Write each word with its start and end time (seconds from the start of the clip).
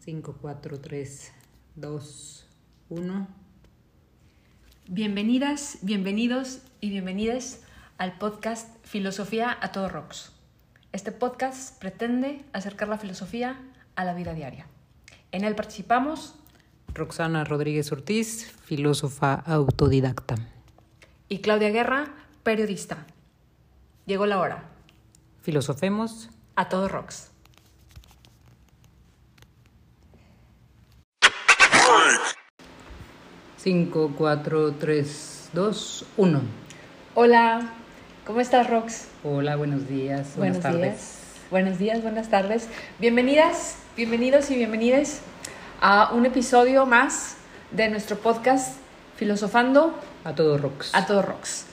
5, 0.00 0.36
4, 0.42 0.80
3, 0.80 1.32
2, 1.76 2.46
1. 2.90 3.28
Bienvenidas, 4.88 5.78
bienvenidos 5.80 6.60
y 6.80 6.90
bienvenidas 6.90 7.62
al 7.96 8.18
podcast 8.18 8.68
Filosofía 8.84 9.56
a 9.58 9.72
todo 9.72 9.88
rocks. 9.88 10.32
Este 10.92 11.12
podcast 11.12 11.80
pretende 11.80 12.44
acercar 12.52 12.88
la 12.88 12.98
filosofía 12.98 13.58
a 13.96 14.04
la 14.04 14.12
vida 14.12 14.34
diaria. 14.34 14.66
En 15.30 15.44
él 15.44 15.54
participamos 15.54 16.34
Roxana 16.92 17.44
Rodríguez 17.44 17.90
Ortiz, 17.90 18.52
filósofa 18.64 19.32
autodidacta. 19.32 20.34
y 21.30 21.38
Claudia 21.38 21.70
Guerra, 21.70 22.12
periodista. 22.42 23.06
Llegó 24.04 24.26
la 24.26 24.40
hora. 24.40 24.68
Filosofemos. 25.40 26.28
A 26.54 26.68
todo 26.68 26.88
rocks. 26.88 27.31
Cinco, 33.62 34.12
cuatro, 34.18 34.72
tres, 34.72 35.48
dos, 35.52 36.04
uno. 36.16 36.40
Hola, 37.14 37.70
¿cómo 38.26 38.40
estás, 38.40 38.68
Rox? 38.68 39.04
Hola, 39.22 39.54
buenos 39.54 39.86
días, 39.88 40.34
buenas 40.36 40.56
Buenos 40.56 40.62
tardes. 40.62 40.80
días. 40.80 41.18
Buenos 41.48 41.78
días, 41.78 42.02
buenas 42.02 42.28
tardes. 42.28 42.66
Bienvenidas, 42.98 43.76
bienvenidos 43.96 44.50
y 44.50 44.56
bienvenidas 44.56 45.20
a 45.80 46.10
un 46.12 46.26
episodio 46.26 46.86
más 46.86 47.36
de 47.70 47.88
nuestro 47.88 48.16
podcast 48.18 48.78
Filosofando 49.14 49.94
A 50.24 50.34
todo 50.34 50.58
rocks. 50.58 50.92
a 50.92 51.06
todo 51.06 51.22
rocks. 51.22 51.66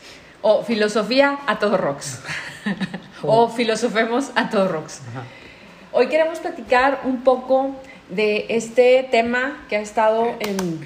O 0.43 0.61
Filosofía 0.61 1.39
a 1.47 1.57
todo 1.57 1.75
rocks. 1.75 2.19
o 3.23 3.49
Filosofemos 3.49 4.31
a 4.35 4.51
todo. 4.51 4.65
Ajá. 4.67 5.23
Hoy 5.91 6.05
queremos 6.05 6.37
platicar 6.37 7.01
un 7.05 7.23
poco 7.23 7.75
de 8.09 8.45
este 8.49 9.07
tema 9.09 9.65
que 9.69 9.77
ha 9.77 9.81
estado 9.81 10.35
en, 10.39 10.85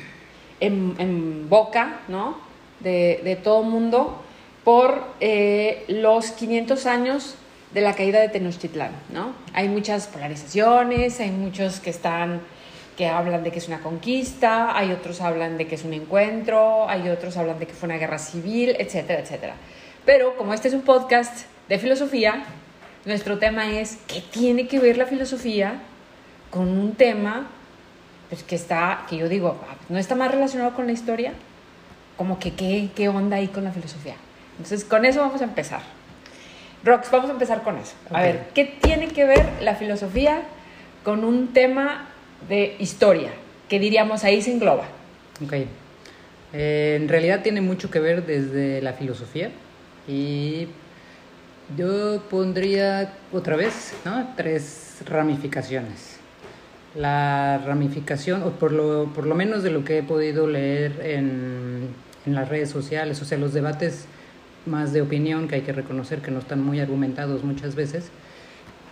en- 0.59 1.49
boca, 1.49 1.99
¿no? 2.07 2.37
De, 2.79 3.21
de 3.23 3.35
todo 3.35 3.63
mundo 3.63 4.21
por 4.63 5.03
eh, 5.19 5.83
los 5.87 6.31
500 6.31 6.85
años 6.85 7.35
de 7.73 7.81
la 7.81 7.93
caída 7.95 8.19
de 8.19 8.29
Tenochtitlán, 8.29 8.91
¿no? 9.11 9.33
Hay 9.53 9.67
muchas 9.69 10.07
polarizaciones, 10.07 11.19
hay 11.19 11.31
muchos 11.31 11.79
que 11.79 11.89
están 11.89 12.41
que 12.97 13.07
hablan 13.07 13.43
de 13.43 13.51
que 13.51 13.57
es 13.57 13.67
una 13.67 13.79
conquista, 13.79 14.77
hay 14.77 14.91
otros 14.91 15.19
hablan 15.19 15.57
de 15.57 15.65
que 15.65 15.73
es 15.75 15.83
un 15.83 15.93
encuentro, 15.93 16.87
hay 16.87 17.09
otros 17.09 17.37
hablan 17.37 17.57
de 17.57 17.65
que 17.65 17.73
fue 17.73 17.87
una 17.87 17.97
guerra 17.97 18.19
civil, 18.19 18.75
etcétera, 18.77 19.19
etcétera. 19.21 19.55
Pero 20.05 20.37
como 20.37 20.53
este 20.53 20.67
es 20.67 20.75
un 20.75 20.81
podcast 20.83 21.45
de 21.69 21.79
filosofía, 21.79 22.43
nuestro 23.05 23.39
tema 23.39 23.71
es 23.71 23.97
qué 24.07 24.21
tiene 24.21 24.67
que 24.67 24.79
ver 24.79 24.97
la 24.97 25.07
filosofía 25.07 25.79
con 26.51 26.67
un 26.67 26.93
tema 26.93 27.47
pues, 28.33 28.41
que 28.41 28.55
está, 28.55 29.05
que 29.07 29.15
yo 29.15 29.29
digo, 29.29 29.59
ah, 29.69 29.75
no 29.89 29.99
está 29.99 30.15
más 30.15 30.31
relacionado 30.31 30.73
con 30.73 30.87
la 30.87 30.91
historia, 30.91 31.33
como 32.17 32.39
que 32.39 32.55
qué, 32.55 32.89
qué 32.95 33.07
onda 33.07 33.37
ahí 33.37 33.47
con 33.47 33.63
la 33.63 33.71
filosofía. 33.71 34.15
Entonces, 34.53 34.83
con 34.83 35.05
eso 35.05 35.19
vamos 35.19 35.41
a 35.41 35.43
empezar. 35.43 35.81
Rox, 36.83 37.11
vamos 37.11 37.29
a 37.29 37.33
empezar 37.33 37.61
con 37.61 37.77
eso. 37.77 37.93
A 38.09 38.23
ver, 38.23 38.47
¿qué 38.55 38.65
tiene 38.65 39.09
que 39.09 39.25
ver 39.25 39.45
la 39.61 39.75
filosofía 39.75 40.41
con 41.03 41.23
un 41.25 41.53
tema 41.53 42.07
de 42.49 42.75
historia? 42.79 43.29
Que 43.69 43.77
diríamos 43.77 44.23
ahí 44.23 44.41
se 44.41 44.51
engloba. 44.51 44.85
Ok. 45.45 45.53
Eh, 46.53 46.97
en 46.99 47.07
realidad 47.09 47.43
tiene 47.43 47.61
mucho 47.61 47.91
que 47.91 47.99
ver 47.99 48.25
desde 48.25 48.81
la 48.81 48.93
filosofía 48.93 49.51
y 50.07 50.69
yo 51.77 52.23
pondría 52.31 53.13
otra 53.31 53.55
vez 53.57 53.93
¿no? 54.05 54.33
tres 54.35 54.97
ramificaciones. 55.05 56.12
La 56.95 57.61
ramificación, 57.65 58.43
o 58.43 58.51
por 58.51 58.71
lo, 58.71 59.11
por 59.15 59.25
lo 59.25 59.35
menos 59.35 59.63
de 59.63 59.71
lo 59.71 59.83
que 59.83 59.97
he 59.97 60.03
podido 60.03 60.47
leer 60.47 61.01
en, 61.03 61.87
en 62.25 62.35
las 62.35 62.49
redes 62.49 62.69
sociales, 62.69 63.21
o 63.21 63.25
sea, 63.25 63.37
los 63.37 63.53
debates 63.53 64.05
más 64.65 64.93
de 64.93 65.01
opinión 65.01 65.47
que 65.47 65.55
hay 65.55 65.61
que 65.61 65.73
reconocer 65.73 66.19
que 66.19 66.31
no 66.31 66.39
están 66.39 66.63
muy 66.63 66.79
argumentados 66.79 67.43
muchas 67.43 67.75
veces, 67.75 68.09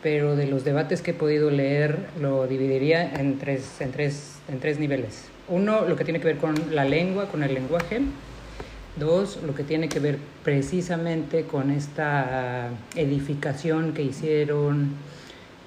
pero 0.04 0.36
de 0.36 0.48
los 0.48 0.64
debates 0.64 1.02
que 1.02 1.12
he 1.12 1.14
podido 1.14 1.52
leer 1.52 2.08
lo 2.20 2.48
dividiría 2.48 3.14
en 3.14 3.38
tres, 3.38 3.80
en 3.82 3.92
tres, 3.92 4.40
en 4.50 4.60
tres 4.60 4.80
niveles. 4.80 5.26
Uno, 5.48 5.88
lo 5.88 5.96
que 5.96 6.04
tiene 6.04 6.20
que 6.20 6.26
ver 6.26 6.38
con 6.38 6.56
la 6.72 6.86
lengua, 6.86 7.28
con 7.28 7.44
el 7.44 7.54
lenguaje. 7.54 8.02
Dos, 8.98 9.40
lo 9.46 9.56
que 9.56 9.64
tiene 9.64 9.88
que 9.88 10.00
ver 10.00 10.18
precisamente 10.44 11.44
con 11.44 11.72
esta 11.72 12.70
edificación 12.96 13.94
que 13.94 14.02
hicieron 14.02 14.90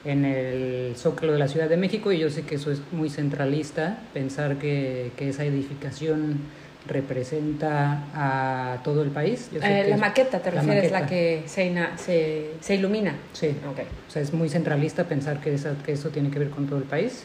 en 0.04 0.24
el 0.24 0.94
Zócalo 0.96 1.32
de 1.32 1.38
la 1.38 1.48
Ciudad 1.48 1.68
de 1.68 1.76
México, 1.76 2.12
y 2.12 2.18
yo 2.18 2.28
sé 2.30 2.42
que 2.42 2.56
eso 2.56 2.70
es 2.70 2.80
muy 2.92 3.08
centralista, 3.10 3.98
pensar 4.12 4.56
que, 4.58 5.12
que 5.16 5.30
esa 5.30 5.44
edificación 5.44 6.40
representa 6.86 8.04
a 8.14 8.82
todo 8.82 9.02
el 9.02 9.10
país. 9.10 9.48
Yo 9.52 9.60
sé 9.60 9.66
Eh, 9.66 9.82
que 9.84 9.88
la 9.90 9.94
es- 9.94 10.00
maqueta, 10.00 10.40
¿te 10.40 10.52
la 10.52 10.60
refieres? 10.60 10.92
La 10.92 11.06
que 11.06 11.42
se, 11.46 11.66
ina- 11.66 11.96
se, 11.96 12.50
se 12.60 12.74
ilumina. 12.74 13.14
Sí. 13.32 13.56
Ok. 13.70 13.80
O 14.08 14.10
sea, 14.10 14.20
es 14.20 14.34
muy 14.34 14.48
centralista 14.50 15.04
pensar 15.04 15.40
que, 15.40 15.54
esa- 15.54 15.74
que 15.84 15.92
eso 15.92 16.10
tiene 16.10 16.30
que 16.30 16.38
ver 16.38 16.50
con 16.50 16.66
todo 16.66 16.78
el 16.78 16.84
país, 16.84 17.24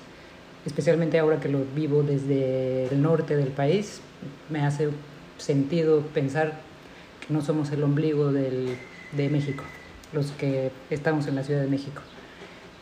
especialmente 0.66 1.20
ahora 1.20 1.40
que 1.42 1.50
lo 1.50 1.66
vivo 1.76 2.04
desde 2.04 2.86
el 2.88 3.02
norte 3.02 3.36
del 3.36 3.50
país, 3.50 4.00
me 4.50 4.62
hace 4.66 4.90
sentido 5.38 6.02
pensar 6.14 6.54
que 7.28 7.34
no 7.34 7.42
somos 7.42 7.72
el 7.72 7.84
ombligo 7.84 8.32
del- 8.32 8.78
de 9.12 9.30
México, 9.30 9.64
los 10.14 10.32
que 10.32 10.72
estamos 10.90 11.28
en 11.28 11.36
la 11.36 11.44
Ciudad 11.44 11.62
de 11.62 11.68
México. 11.68 12.02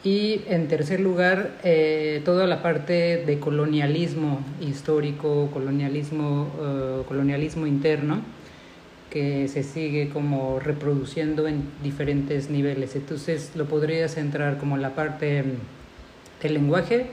Y 0.08 0.44
en 0.48 0.70
tercer 0.70 1.02
lugar, 1.02 1.58
eh, 1.66 2.22
toda 2.24 2.48
la 2.48 2.64
parte 2.64 3.26
de 3.26 3.40
colonialismo 3.42 4.40
histórico, 4.62 5.50
colonialismo, 5.52 6.50
eh, 6.62 7.02
colonialismo 7.10 7.68
interno, 7.68 8.22
que 9.10 9.50
se 9.50 9.64
sigue 9.64 10.08
como 10.08 10.62
reproduciendo 10.62 11.46
en 11.46 11.62
diferentes 11.84 12.50
niveles. 12.50 12.96
Entonces 12.96 13.52
lo 13.56 13.66
podría 13.66 14.08
centrar 14.08 14.60
como 14.60 14.78
en 14.78 14.82
la 14.82 14.96
parte 14.96 15.44
del 16.42 16.54
lenguaje, 16.54 17.08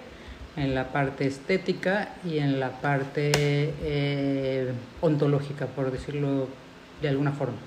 en 0.57 0.77
la 0.77 0.93
parte 0.93 1.27
estética 1.27 2.15
y 2.25 2.39
en 2.39 2.61
la 2.61 2.81
parte 2.81 3.33
eh, 3.83 4.71
ontológica, 5.01 5.67
por 5.67 5.91
decirlo 5.91 6.47
de 7.03 7.09
alguna 7.09 7.33
forma, 7.33 7.59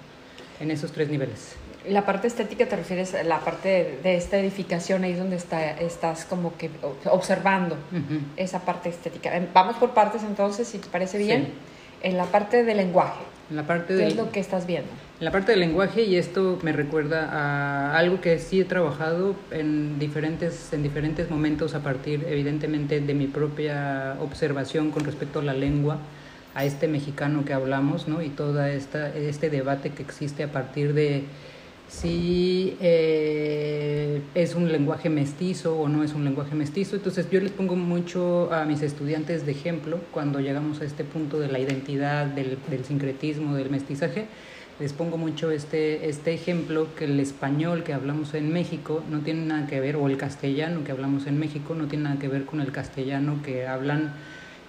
en 0.61 0.71
esos 0.71 0.93
tres 0.93 1.09
niveles. 1.09 1.57
La 1.89 2.05
parte 2.05 2.27
estética 2.27 2.65
te 2.67 2.75
refieres 2.75 3.13
a 3.13 3.23
la 3.23 3.39
parte 3.39 3.99
de, 4.03 4.15
esta 4.15 4.37
edificación, 4.37 5.03
ahí 5.03 5.13
es 5.13 5.19
donde 5.19 5.35
está, 5.35 5.71
estás 5.71 6.25
como 6.25 6.57
que 6.57 6.69
observando 7.05 7.75
Ujú. 7.91 8.19
esa 8.35 8.59
parte 8.61 8.89
estética. 8.89 9.35
Em, 9.35 9.47
Vamos 9.53 9.77
por 9.77 9.91
partes 9.91 10.23
entonces, 10.23 10.67
si 10.67 10.79
te 10.79 10.87
parece 10.89 11.17
bien. 11.17 11.45
Sí. 11.45 11.51
En 12.09 12.17
la 12.17 12.25
parte 12.25 12.63
del 12.63 12.77
lenguaje, 12.77 13.23
En 13.49 13.55
la 13.55 13.63
parte 13.63 13.87
¿qué 13.87 13.93
del, 13.95 14.07
es 14.09 14.15
lo 14.15 14.31
que 14.31 14.39
estás 14.39 14.67
viendo? 14.67 14.89
En 15.19 15.25
la 15.25 15.31
parte 15.31 15.51
del 15.51 15.61
lenguaje, 15.61 16.03
y 16.03 16.15
esto 16.15 16.59
me 16.61 16.71
recuerda 16.71 17.29
a 17.31 17.97
algo 17.97 18.21
que 18.21 18.37
sí 18.37 18.61
he 18.61 18.65
trabajado 18.65 19.35
en 19.49 19.97
diferentes, 19.97 20.71
en 20.73 20.83
diferentes 20.83 21.31
momentos 21.31 21.73
a 21.73 21.79
partir, 21.79 22.25
evidentemente, 22.29 22.99
de 22.99 23.13
mi 23.15 23.25
propia 23.25 24.15
observación 24.21 24.91
con 24.91 25.05
respecto 25.05 25.39
a 25.39 25.43
la 25.43 25.53
lengua, 25.53 25.97
a 26.53 26.65
este 26.65 26.87
mexicano 26.87 27.45
que 27.45 27.53
hablamos, 27.53 28.07
¿no? 28.07 28.21
Y 28.21 28.29
todo 28.29 28.63
este 28.63 29.49
debate 29.49 29.89
que 29.91 30.03
existe 30.03 30.43
a 30.43 30.51
partir 30.51 30.93
de 30.93 31.23
si 31.87 32.75
eh, 32.81 34.21
es 34.35 34.55
un 34.55 34.71
lenguaje 34.71 35.09
mestizo 35.09 35.79
o 35.79 35.87
no 35.87 36.03
es 36.03 36.13
un 36.13 36.25
lenguaje 36.25 36.55
mestizo. 36.55 36.95
Entonces 36.95 37.29
yo 37.31 37.39
les 37.39 37.51
pongo 37.51 37.75
mucho 37.75 38.51
a 38.53 38.65
mis 38.65 38.81
estudiantes 38.81 39.45
de 39.45 39.51
ejemplo 39.53 39.99
cuando 40.11 40.39
llegamos 40.39 40.81
a 40.81 40.85
este 40.85 41.03
punto 41.03 41.39
de 41.39 41.47
la 41.47 41.59
identidad, 41.59 42.25
del, 42.25 42.57
del 42.69 42.85
sincretismo, 42.85 43.55
del 43.55 43.69
mestizaje. 43.69 44.27
Les 44.79 44.93
pongo 44.93 45.17
mucho 45.17 45.49
este, 45.49 46.07
este 46.07 46.35
ejemplo 46.35 46.89
que 46.95 47.05
el 47.05 47.19
español 47.19 47.83
que 47.83 47.93
hablamos 47.93 48.35
en 48.35 48.53
México 48.53 49.03
no 49.09 49.21
tiene 49.21 49.45
nada 49.47 49.65
que 49.65 49.79
ver, 49.79 49.95
o 49.95 50.07
el 50.07 50.17
castellano 50.17 50.83
que 50.83 50.91
hablamos 50.91 51.25
en 51.25 51.39
México 51.39 51.73
no 51.73 51.87
tiene 51.87 52.03
nada 52.03 52.19
que 52.19 52.27
ver 52.27 52.45
con 52.45 52.61
el 52.61 52.71
castellano 52.71 53.39
que 53.43 53.65
hablan 53.65 54.13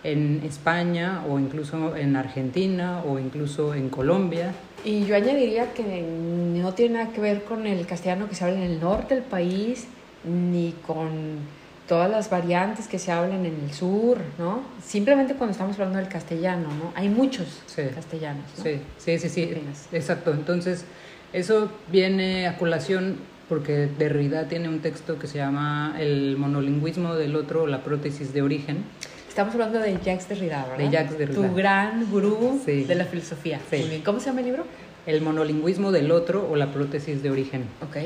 en 0.05 0.41
España 0.45 1.23
o 1.29 1.39
incluso 1.39 1.95
en 1.95 2.17
Argentina 2.17 3.03
o 3.07 3.19
incluso 3.19 3.75
en 3.75 3.91
Colombia. 3.91 4.55
Y 4.85 5.05
yo 5.07 5.17
añadiría 5.17 5.73
que 5.75 6.03
no 6.03 6.73
tiene 6.75 6.99
nada 6.99 7.13
que 7.13 7.21
ver 7.21 7.45
con 7.45 7.67
el 7.67 7.85
castellano 7.87 8.29
que 8.29 8.35
se 8.35 8.45
habla 8.45 8.57
en 8.57 8.63
el 8.71 8.81
norte 8.81 9.15
del 9.15 9.25
país, 9.25 9.87
ni 10.25 10.73
con 10.87 11.39
todas 11.89 12.11
las 12.11 12.29
variantes 12.31 12.87
que 12.87 12.99
se 12.99 13.11
hablan 13.11 13.47
en 13.47 13.61
el 13.65 13.73
sur, 13.73 14.19
¿no? 14.39 14.61
Simplemente 14.85 15.35
cuando 15.35 15.53
estamos 15.53 15.75
hablando 15.77 15.99
del 15.99 16.09
castellano, 16.09 16.69
¿no? 16.69 16.93
Hay 16.95 17.09
muchos 17.09 17.63
Sí. 17.67 17.83
castellanos, 17.95 18.45
¿no? 18.59 18.63
Sí, 18.65 18.81
sí, 18.99 19.19
sí, 19.19 19.29
sí, 19.29 19.51
exacto. 19.93 20.33
Entonces, 20.33 20.85
eso 21.33 21.71
viene 21.91 22.47
a 22.47 22.57
colación 22.59 23.17
porque 23.49 23.89
Derrida 23.99 24.49
tiene 24.49 24.69
un 24.69 24.81
texto 24.81 25.19
que 25.19 25.27
se 25.27 25.39
llama 25.39 25.97
El 25.99 26.37
monolingüismo 26.37 27.15
del 27.15 27.35
otro, 27.37 27.67
la 27.67 27.83
prótesis 27.83 28.35
de 28.35 28.43
origen. 28.43 28.85
Estamos 29.39 29.55
hablando 29.55 29.79
de 29.79 29.93
Jacques 30.05 30.29
Derrida, 30.29 30.67
¿verdad? 30.69 30.79
De 30.79 30.91
Jacques 30.91 31.17
Derrida. 31.17 31.37
Tu 31.49 31.55
gran 31.55 32.11
gurú 32.11 32.61
Sí. 32.65 32.83
de 32.83 32.95
la 32.97 33.05
filosofía. 33.05 33.61
Sí. 33.71 33.77
Muy 33.77 33.89
bien. 33.91 34.03
¿Cómo 34.03 34.19
se 34.19 34.27
llama 34.27 34.41
el 34.41 34.47
libro? 34.47 34.65
El 35.07 35.21
monolingüismo 35.21 35.93
del 35.93 36.11
otro 36.11 36.49
o 36.51 36.57
la 36.57 36.73
prótesis 36.73 37.23
de 37.23 37.31
origen. 37.31 37.67
Ok. 37.81 37.99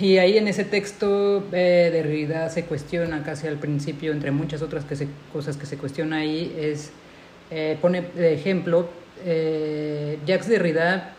y 0.00 0.18
ahí 0.18 0.36
en 0.38 0.48
ese 0.48 0.64
texto 0.64 1.44
eh, 1.52 1.90
Derrida 1.92 2.50
se 2.50 2.64
cuestiona 2.64 3.22
casi 3.22 3.46
al 3.46 3.58
principio, 3.58 4.10
entre 4.10 4.32
muchas 4.32 4.60
otras 4.60 4.84
que 4.84 4.96
se, 4.96 5.06
cosas 5.32 5.56
que 5.56 5.66
se 5.66 5.76
cuestiona 5.76 6.16
ahí, 6.16 6.52
es, 6.58 6.90
eh, 7.52 7.78
pone 7.80 8.02
de 8.02 8.34
ejemplo, 8.34 8.88
eh, 9.24 10.18
Jacques 10.26 10.48
Derrida 10.48 11.12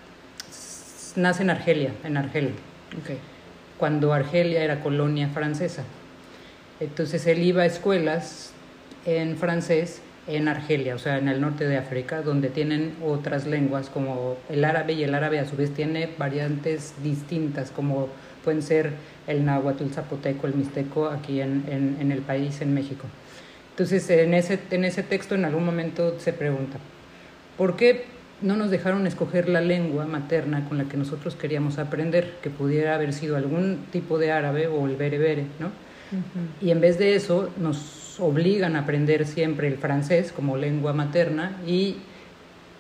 nace 1.16 1.44
en 1.44 1.52
Argelia, 1.52 1.92
en 2.04 2.18
Argel, 2.18 2.48
Ok. 3.02 3.16
cuando 3.78 4.12
Argelia 4.12 4.62
era 4.62 4.82
colonia 4.82 5.30
francesa. 5.30 5.84
Entonces 6.82 7.26
él 7.28 7.42
iba 7.44 7.62
a 7.62 7.66
escuelas 7.66 8.52
en 9.06 9.38
francés 9.38 10.02
en 10.28 10.48
Argelia, 10.48 10.96
o 10.96 11.00
sea, 11.00 11.18
en 11.18 11.28
el 11.28 11.42
norte 11.42 11.68
de 11.68 11.78
África, 11.78 12.22
donde 12.22 12.50
tienen 12.50 12.94
otras 13.04 13.48
lenguas 13.48 13.90
como 13.90 14.38
el 14.50 14.64
árabe 14.64 14.94
y 14.94 15.04
el 15.04 15.16
árabe 15.16 15.40
a 15.40 15.46
su 15.46 15.56
vez 15.56 15.74
tiene 15.74 16.10
variantes 16.18 16.94
distintas, 17.04 17.72
como 17.72 18.08
pueden 18.44 18.62
ser 18.62 18.94
el 19.28 19.46
náhuatl, 19.46 19.84
el 19.84 19.92
zapoteco, 19.92 20.48
el 20.48 20.56
mixteco 20.56 21.08
aquí 21.08 21.42
en, 21.42 21.64
en, 21.68 21.98
en 22.00 22.12
el 22.12 22.20
país, 22.20 22.62
en 22.62 22.74
México. 22.74 23.08
Entonces, 23.72 24.10
en 24.10 24.34
ese, 24.34 24.60
en 24.70 24.86
ese 24.86 25.02
texto 25.02 25.34
en 25.36 25.46
algún 25.46 25.66
momento 25.66 26.20
se 26.20 26.34
pregunta, 26.34 26.78
¿por 27.58 27.76
qué 27.76 28.06
no 28.42 28.56
nos 28.56 28.72
dejaron 28.72 29.06
escoger 29.08 29.50
la 29.50 29.62
lengua 29.62 30.06
materna 30.06 30.68
con 30.68 30.78
la 30.78 30.86
que 30.86 30.98
nosotros 30.98 31.36
queríamos 31.36 31.78
aprender, 31.78 32.36
que 32.42 32.50
pudiera 32.50 32.96
haber 32.96 33.14
sido 33.14 33.38
algún 33.38 33.86
tipo 33.92 34.18
de 34.18 34.32
árabe 34.32 34.68
o 34.68 34.88
el 34.88 34.96
berebere, 34.96 35.46
¿no? 35.60 35.68
Ujú. 35.68 36.66
Y 36.66 36.72
en 36.72 36.82
vez 36.82 36.98
de 36.98 37.16
eso 37.16 37.50
nos 37.58 38.01
obligan 38.20 38.76
a 38.76 38.80
aprender 38.80 39.26
siempre 39.26 39.68
el 39.68 39.78
francés 39.78 40.32
como 40.32 40.58
lengua 40.58 40.94
materna 40.94 41.58
y 41.66 41.98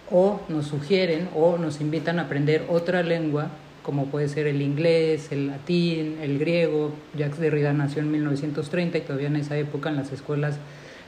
o 0.09 0.41
nos 0.49 0.67
sugieren 0.67 1.29
o 1.35 1.57
nos 1.57 1.79
invitan 1.79 2.19
a 2.19 2.23
aprender 2.23 2.65
otra 2.69 3.01
lengua 3.01 3.49
como 3.83 4.07
puede 4.07 4.27
ser 4.27 4.47
el 4.47 4.61
inglés, 4.61 5.31
el 5.31 5.47
latín, 5.47 6.17
el 6.21 6.37
griego. 6.37 6.91
Jacques 7.17 7.39
Derrida 7.39 7.73
nació 7.73 8.01
en 8.01 8.11
1930 8.11 8.97
y 8.97 9.01
todavía 9.01 9.27
en 9.27 9.37
esa 9.37 9.57
época 9.57 9.89
en 9.89 9.95
las 9.95 10.11
escuelas 10.11 10.57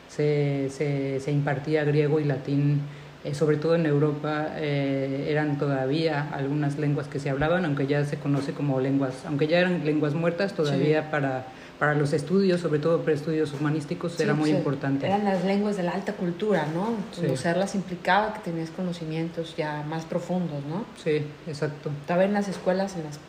se, 0.09 0.69
se, 0.69 1.19
se 1.19 1.31
impartía 1.31 1.83
griego 1.83 2.19
y 2.19 2.23
latín, 2.23 2.81
eh, 3.23 3.33
sobre 3.35 3.57
todo 3.57 3.75
en 3.75 3.85
Europa 3.85 4.47
eh, 4.55 5.27
eran 5.29 5.57
todavía 5.57 6.29
algunas 6.33 6.77
lenguas 6.77 7.07
que 7.07 7.19
se 7.19 7.29
hablaban, 7.29 7.63
aunque 7.65 7.87
ya 7.87 8.03
se 8.05 8.17
conoce 8.17 8.53
como 8.53 8.79
lenguas, 8.81 9.13
aunque 9.25 9.47
ya 9.47 9.59
eran 9.59 9.85
lenguas 9.85 10.13
muertas, 10.13 10.53
todavía 10.53 11.09
para, 11.09 11.45
para 11.79 11.93
los 11.95 12.11
estudios, 12.13 12.59
sobre 12.61 12.79
todo 12.79 12.99
para 13.01 13.13
estudios 13.13 13.53
humanísticos, 13.53 14.19
era 14.19 14.33
muy 14.33 14.49
pues, 14.49 14.59
importante. 14.59 15.05
Eran 15.07 15.23
las 15.23 15.43
lenguas 15.45 15.77
de 15.77 15.83
la 15.83 15.91
alta 15.91 16.13
cultura, 16.13 16.65
¿no? 16.73 16.95
Sí. 17.13 17.21
Conocerlas 17.21 17.75
implicaba 17.75 18.33
que 18.33 18.39
tenías 18.41 18.69
conocimientos 18.71 19.55
ya 19.55 19.83
más 19.83 20.03
profundos, 20.05 20.63
¿no? 20.65 20.83
Sí, 21.01 21.25
exacto. 21.47 21.91
Estaba 22.01 22.25
en 22.25 22.33
las 22.33 22.47
escuelas, 22.49 22.95
en 22.97 23.03
las 23.05 23.19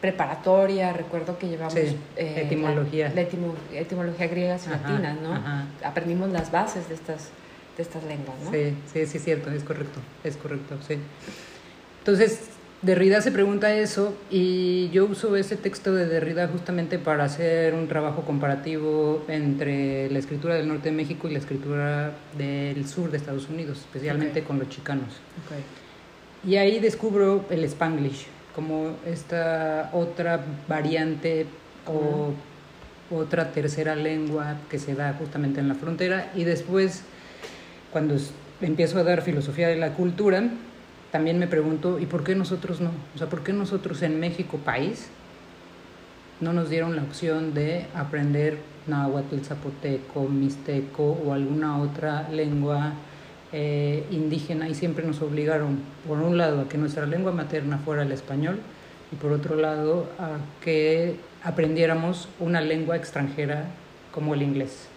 preparatorias, 0.00 0.94
recuerdo 0.96 1.38
que 1.38 1.48
llevamos 1.48 1.72
Sí, 1.74 1.96
etimología. 2.16 3.08
La, 3.08 3.14
la 3.14 3.22
etimo- 3.22 3.54
etimología 3.72 4.26
griegas 4.26 4.66
y 4.66 4.70
latinas, 4.70 5.16
¿no? 5.22 5.32
ajá. 5.32 5.64
Aprendimos 5.82 6.30
las 6.30 6.50
bases 6.50 6.88
de 6.88 6.94
estas, 6.94 7.30
de 7.76 7.82
estas 7.82 8.04
lenguas, 8.04 8.36
¿no? 8.44 8.50
Sí, 8.50 8.74
sí, 8.92 9.06
sí, 9.06 9.18
cierto, 9.18 9.50
es 9.50 9.62
correcto, 9.64 10.00
es 10.22 10.36
correcto, 10.36 10.76
sí. 10.86 10.96
Entonces, 12.00 12.40
Derrida 12.82 13.22
se 13.22 13.32
pregunta 13.32 13.74
eso 13.74 14.14
y 14.30 14.90
yo 14.90 15.06
uso 15.06 15.36
ese 15.36 15.56
texto 15.56 15.94
de 15.94 16.06
Derrida 16.06 16.48
justamente 16.48 16.98
para 16.98 17.24
hacer 17.24 17.72
un 17.72 17.88
trabajo 17.88 18.22
comparativo 18.22 19.24
entre 19.28 20.10
la 20.10 20.18
escritura 20.18 20.54
del 20.54 20.68
norte 20.68 20.90
de 20.90 20.94
México 20.96 21.26
y 21.28 21.32
la 21.32 21.38
escritura 21.38 22.12
del 22.36 22.86
sur 22.86 23.10
de 23.10 23.16
Estados 23.16 23.48
Unidos, 23.48 23.78
especialmente 23.78 24.40
Ok. 24.40 24.46
con 24.46 24.58
los 24.58 24.68
chicanos. 24.68 25.08
Ok. 25.46 26.48
Y 26.48 26.56
ahí 26.56 26.78
descubro 26.78 27.46
el 27.48 27.64
Spanglish 27.64 28.26
como 28.54 28.96
esta 29.06 29.88
otra 29.94 30.44
variante 30.68 31.46
o 31.86 32.32
otra 33.10 33.50
tercera 33.52 33.96
lengua 33.96 34.56
que 34.70 34.78
se 34.78 34.94
da 34.94 35.14
justamente 35.14 35.60
en 35.60 35.68
la 35.68 35.74
frontera. 35.74 36.30
Y 36.34 36.44
después, 36.44 37.02
cuando 37.94 38.16
empiezo 38.60 38.98
a 38.98 39.04
dar 39.04 39.22
filosofía 39.22 39.68
de 39.68 39.76
la 39.76 39.92
cultura, 39.92 40.42
también 41.12 41.38
me 41.38 41.46
pregunto, 41.46 42.00
¿y 42.00 42.06
por 42.06 42.24
qué 42.24 42.34
nosotros 42.34 42.80
no? 42.80 42.90
O 43.14 43.18
sea, 43.18 43.28
¿por 43.28 43.44
qué 43.44 43.52
nosotros 43.52 44.02
en 44.02 44.18
México, 44.18 44.58
país, 44.58 45.10
no 46.40 46.52
nos 46.52 46.70
dieron 46.70 46.96
la 46.96 47.02
opción 47.02 47.54
de 47.54 47.86
aprender 47.94 48.58
náhuatl, 48.88 49.38
zapoteco, 49.44 50.28
mixteco 50.28 51.04
o 51.24 51.32
alguna 51.32 51.78
otra 51.78 52.28
lengua 52.30 52.94
eh, 53.52 54.02
indígena 54.10 54.68
y 54.68 54.74
siempre 54.74 55.06
nos 55.06 55.22
obligaron, 55.22 55.78
por 56.08 56.18
un 56.18 56.36
lado, 56.36 56.62
a 56.62 56.68
que 56.68 56.78
nuestra 56.78 57.06
lengua 57.06 57.30
materna 57.30 57.78
fuera 57.78 58.02
el 58.02 58.10
español 58.10 58.58
y 59.12 59.14
por 59.14 59.30
otro 59.30 59.54
lado, 59.54 60.08
a 60.18 60.38
que 60.64 61.14
aprendiéramos 61.44 62.28
una 62.40 62.60
lengua 62.60 62.96
extranjera 62.96 63.66
como 64.10 64.34
el 64.34 64.42
inglés. 64.42 64.88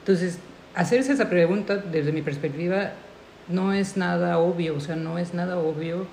Entonces, 0.00 0.40
hacerse 0.74 1.12
esa 1.12 1.28
pregunta 1.28 1.76
desde 1.76 2.12
mi 2.12 2.22
perspectiva 2.22 2.92
no 3.48 3.72
es 3.72 3.96
nada 3.96 4.38
obvio, 4.38 4.76
o 4.76 4.80
sea, 4.80 4.96
no 4.96 5.18
es 5.18 5.34
nada 5.34 5.58
obvio 5.58 6.06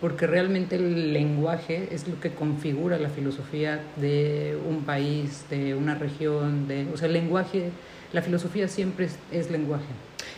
porque 0.00 0.26
realmente 0.26 0.76
el 0.76 1.12
lenguaje 1.12 1.88
es 1.92 2.08
lo 2.08 2.18
que 2.20 2.32
configura 2.32 2.98
la 2.98 3.10
filosofía 3.10 3.82
de 3.96 4.58
un 4.66 4.84
país, 4.84 5.44
de 5.50 5.74
una 5.74 5.94
región, 5.94 6.66
de, 6.66 6.88
o 6.92 6.96
sea, 6.96 7.06
el 7.06 7.12
lenguaje, 7.12 7.70
la 8.12 8.22
filosofía 8.22 8.66
siempre 8.66 9.10
es, 9.30 9.50
lenguaje. 9.50 9.84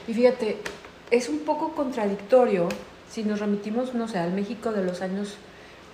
Y 0.09 0.15
fíjate, 0.15 0.57
es 1.13 1.29
un 1.29 1.41
poco 1.41 1.75
contradictorio 1.75 2.69
si 3.09 3.23
nos 3.23 3.39
remitimos, 3.39 3.95
no 3.95 4.09
sé, 4.09 4.19
al 4.19 4.33
México 4.33 4.73
de 4.73 4.83
los 4.83 5.01
años 5.01 5.37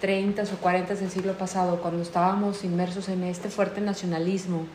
30 0.01 0.45
o 0.45 0.57
40 0.61 0.95
del 0.95 1.11
siglo 1.11 1.35
pasado, 1.35 1.83
cuando 1.83 2.01
estábamos 2.01 2.65
inmersos 2.65 3.11
en 3.11 3.25
este 3.25 3.51
fuerte 3.51 3.83
nacionalismo, 3.83 4.67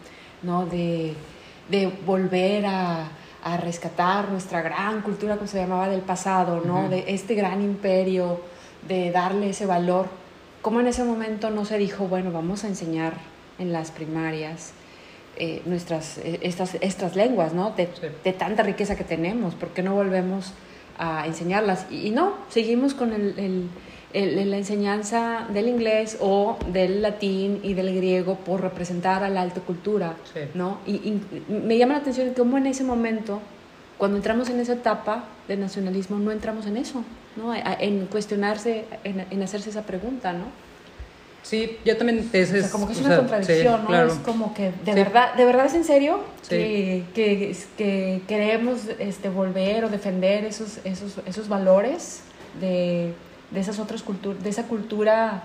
¿no? 0.43 0.67
De, 0.67 1.15
de 1.69 1.87
volver 2.05 2.65
a, 2.65 3.07
a 3.43 3.57
rescatar 3.57 4.29
nuestra 4.29 4.61
gran 4.61 5.01
cultura, 5.01 5.35
como 5.35 5.47
se 5.47 5.57
llamaba, 5.59 5.87
del 5.89 6.01
pasado, 6.01 6.61
¿no? 6.65 6.89
De 6.89 7.05
este 7.07 7.35
gran 7.35 7.61
imperio, 7.61 8.41
de 8.87 9.11
darle 9.11 9.49
ese 9.49 9.65
valor. 9.65 10.07
¿Cómo 10.61 10.79
en 10.79 10.87
ese 10.87 11.03
momento 11.03 11.49
no 11.49 11.65
se 11.65 11.77
dijo, 11.77 12.07
bueno, 12.07 12.31
vamos 12.31 12.63
a 12.63 12.67
enseñar 12.67 13.13
en 13.59 13.71
las 13.73 13.91
primarias 13.91 14.71
eh, 15.35 15.61
nuestras, 15.65 16.17
eh, 16.19 16.39
estas, 16.43 16.75
estas 16.75 17.15
lenguas, 17.15 17.53
¿no? 17.53 17.71
De, 17.71 17.87
Sí. 17.87 18.07
de 18.23 18.33
tanta 18.33 18.63
riqueza 18.63 18.95
que 18.95 19.03
tenemos, 19.03 19.55
¿por 19.55 19.69
qué 19.69 19.81
no 19.83 19.93
volvemos 19.95 20.53
a 20.99 21.25
enseñarlas? 21.25 21.85
Y, 21.89 22.07
y 22.07 22.11
no, 22.11 22.33
seguimos 22.49 22.93
con 22.93 23.13
el, 23.13 23.37
el- 23.39 23.69
el- 24.13 24.49
la 24.51 24.57
enseñanza 24.57 25.47
del 25.53 25.67
inglés 25.67 26.17
o 26.21 26.57
del 26.71 27.01
latín 27.01 27.59
y 27.63 27.73
del 27.73 27.93
griego 27.95 28.35
por 28.35 28.61
representar 28.61 29.23
a 29.23 29.29
la 29.29 29.41
alta 29.41 29.61
cultura, 29.61 30.13
Sí. 30.33 30.41
¿no? 30.53 30.77
Y, 30.85 30.91
y 30.95 31.21
me 31.49 31.77
llama 31.77 31.93
la 31.93 31.99
atención 31.99 32.33
cómo 32.37 32.57
en 32.57 32.67
ese 32.67 32.83
momento, 32.83 33.39
cuando 33.97 34.17
entramos 34.17 34.49
en 34.49 34.59
esa 34.59 34.73
etapa 34.73 35.25
de 35.47 35.57
nacionalismo, 35.57 36.17
no 36.19 36.31
entramos 36.31 36.65
en 36.67 36.77
eso, 36.77 37.03
¿no? 37.35 37.53
En 37.55 38.05
cuestionarse, 38.07 38.85
en, 39.03 39.25
en 39.29 39.43
hacerse 39.43 39.69
esa 39.71 39.81
pregunta, 39.83 40.33
¿no? 40.33 40.45
Sí, 41.41 41.77
yo 41.83 41.97
también 41.97 42.29
ese 42.31 42.59
O 42.59 42.61
sea, 42.61 42.69
como 42.71 42.87
que 42.87 42.93
es 42.93 42.99
una 42.99 43.09
sea, 43.09 43.17
contradicción, 43.17 43.75
sí, 43.77 43.81
¿no? 43.81 43.87
claro. 43.87 44.07
Es 44.07 44.13
como 44.19 44.53
que 44.53 44.71
de 44.71 44.71
Sí. 44.85 44.91
verdad, 44.93 45.33
de 45.33 45.43
verdad 45.45 45.65
es 45.65 45.73
en 45.73 45.83
serio 45.83 46.19
Sí. 46.41 46.49
que, 46.49 47.03
que, 47.13 47.55
que 47.77 48.21
queremos 48.29 48.87
este, 48.99 49.27
volver 49.27 49.83
o 49.83 49.89
defender 49.89 50.45
esos, 50.45 50.79
esos, 50.85 51.15
esos 51.25 51.49
valores 51.49 52.21
de, 52.61 53.13
de 53.53 53.59
esas 53.59 53.79
otras 53.79 54.01
culturas, 54.01 54.43
de 54.43 54.49
esa 54.49 54.67
cultura 54.67 55.43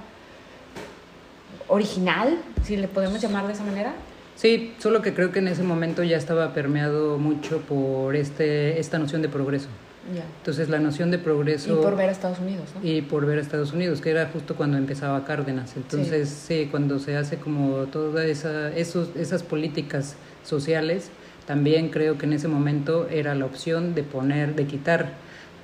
original, 1.69 2.39
si 2.65 2.77
le 2.77 2.89
podemos 2.89 3.21
llamar 3.21 3.47
de 3.47 3.53
esa 3.53 3.65
manera. 3.65 3.95
Sí, 4.37 4.75
solo 4.79 5.03
que 5.03 5.15
creo 5.15 5.33
que 5.33 5.41
en 5.41 5.49
ese 5.49 5.63
momento 5.63 6.03
ya 6.03 6.17
estaba 6.17 6.55
permeado 6.55 7.19
mucho 7.19 7.59
por 7.61 8.17
este, 8.17 8.79
esta 8.79 8.99
noción 8.99 9.21
de 9.21 9.29
progreso. 9.29 9.69
Ya. 10.15 10.25
Entonces 10.39 10.71
la 10.71 10.79
noción 10.79 11.11
de 11.11 11.19
progreso... 11.19 11.81
Y 11.81 11.83
por 11.83 11.97
ver 11.97 12.09
a 12.09 12.13
Estados 12.13 12.39
Unidos, 12.39 12.69
¿no? 12.75 12.89
y 12.89 13.03
por 13.03 13.27
ver 13.27 13.39
a 13.39 13.41
Estados 13.43 13.73
Unidos, 13.73 14.01
que 14.01 14.11
era 14.11 14.27
justo 14.33 14.57
cuando 14.57 14.79
empezaba 14.79 15.25
Cárdenas. 15.25 15.77
Entonces, 15.77 16.31
sí, 16.31 16.69
cuando 16.71 16.99
se 16.99 17.17
hace 17.17 17.37
como 17.37 17.87
todas 17.87 18.25
esa, 18.25 18.71
esos, 18.75 19.15
esas 19.17 19.43
políticas 19.43 20.17
sociales, 20.45 21.11
también 21.47 21.91
creo 21.91 22.17
que 22.17 22.27
en 22.27 22.33
ese 22.33 22.49
momento 22.49 23.09
era 23.11 23.35
la 23.35 23.45
opción 23.45 23.95
de 23.95 24.03
poner, 24.03 24.55
de 24.55 24.67
quitar 24.67 25.13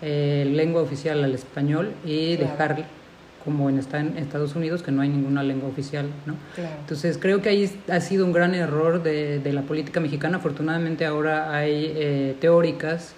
eh, 0.03 0.47
lengua 0.51 0.83
oficial 0.83 1.23
al 1.25 1.35
español 1.35 1.93
y 2.05 2.37
Claro. 2.37 2.51
dejar 2.53 2.85
como 3.45 3.69
en, 3.69 3.79
está 3.79 4.01
en 4.01 4.17
Estados 4.17 4.57
Unidos, 4.57 4.83
que 4.83 4.91
no 4.91 5.03
hay 5.03 5.11
ninguna 5.11 5.43
lengua 5.43 5.69
oficial, 5.69 6.07
¿no? 6.25 6.35
Claro. 6.55 6.77
Entonces 6.81 7.19
creo 7.21 7.43
que 7.43 7.51
ahí 7.51 7.71
ha 7.91 8.01
sido 8.01 8.25
un 8.25 8.33
gran 8.33 8.55
error 8.55 9.03
de, 9.03 9.39
de 9.39 9.53
la 9.53 9.61
política 9.63 10.01
mexicana. 10.01 10.39
Afortunadamente 10.39 11.05
ahora 11.05 11.55
hay 11.55 11.93
eh, 11.95 12.37
teóricas 12.41 13.13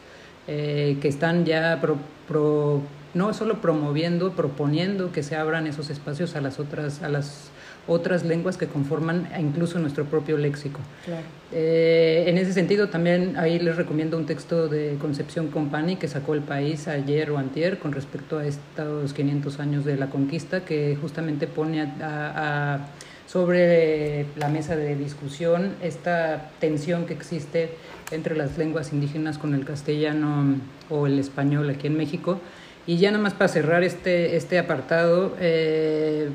eh, 0.49 0.97
que 1.00 1.06
están 1.06 1.45
ya 1.45 1.78
pro- 1.80 1.99
pro- 2.26 2.83
no 3.14 3.33
solo 3.35 3.61
promoviendo, 3.61 4.33
proponiendo 4.33 5.12
que 5.12 5.23
se 5.23 5.37
abran 5.37 5.68
esos 5.68 5.90
espacios 5.90 6.35
a 6.35 6.40
las 6.40 6.59
otras, 6.59 7.02
a 7.04 7.09
las 7.09 7.50
otras 7.88 8.25
lenguas 8.25 8.57
que 8.57 8.66
conforman 8.66 9.28
incluso 9.38 9.78
nuestro 9.78 10.05
propio 10.05 10.37
léxico. 10.38 10.81
Claro. 11.05 11.23
Eh, 11.52 12.25
en 12.26 12.38
ese 12.38 12.52
sentido, 12.52 12.88
también 12.88 13.37
ahí 13.37 13.59
les 13.61 13.76
recomiendo 13.76 14.16
un 14.16 14.26
texto 14.26 14.66
de 14.69 14.97
Concepción 15.00 15.49
Company 15.49 15.97
que 15.97 16.09
sacó 16.09 16.35
el 16.35 16.40
país 16.40 16.88
ayer 16.88 17.31
o 17.31 17.38
antier 17.38 17.78
con 17.78 17.93
respecto 17.93 18.38
a 18.38 18.47
estos 18.47 19.12
500 19.12 19.61
años 19.61 19.85
de 19.85 19.97
la 19.97 20.09
conquista, 20.11 20.64
que 20.64 20.97
justamente 21.00 21.47
pone 21.47 21.81
a, 21.83 21.95
a- 22.02 22.75
a 22.75 22.87
sobre 23.26 24.26
la 24.37 24.49
mesa 24.49 24.76
de 24.76 24.95
discusión 24.95 25.73
esta 25.83 26.50
tensión 26.61 27.07
que 27.07 27.12
existe 27.14 27.71
entre 28.12 28.37
las 28.37 28.57
lenguas 28.57 28.93
indígenas 28.93 29.37
con 29.37 29.52
el 29.55 29.64
castellano 29.64 30.57
o 30.90 31.07
el 31.09 31.19
español 31.19 31.69
aquí 31.69 31.88
en 31.88 31.97
México. 31.97 32.40
Y 32.87 32.99
ya 32.99 33.11
nada 33.11 33.23
más 33.23 33.35
para 33.35 33.49
cerrar 33.49 33.83
este, 33.83 34.37
este 34.37 34.61
apartado, 34.61 35.37
eh, 35.40 36.28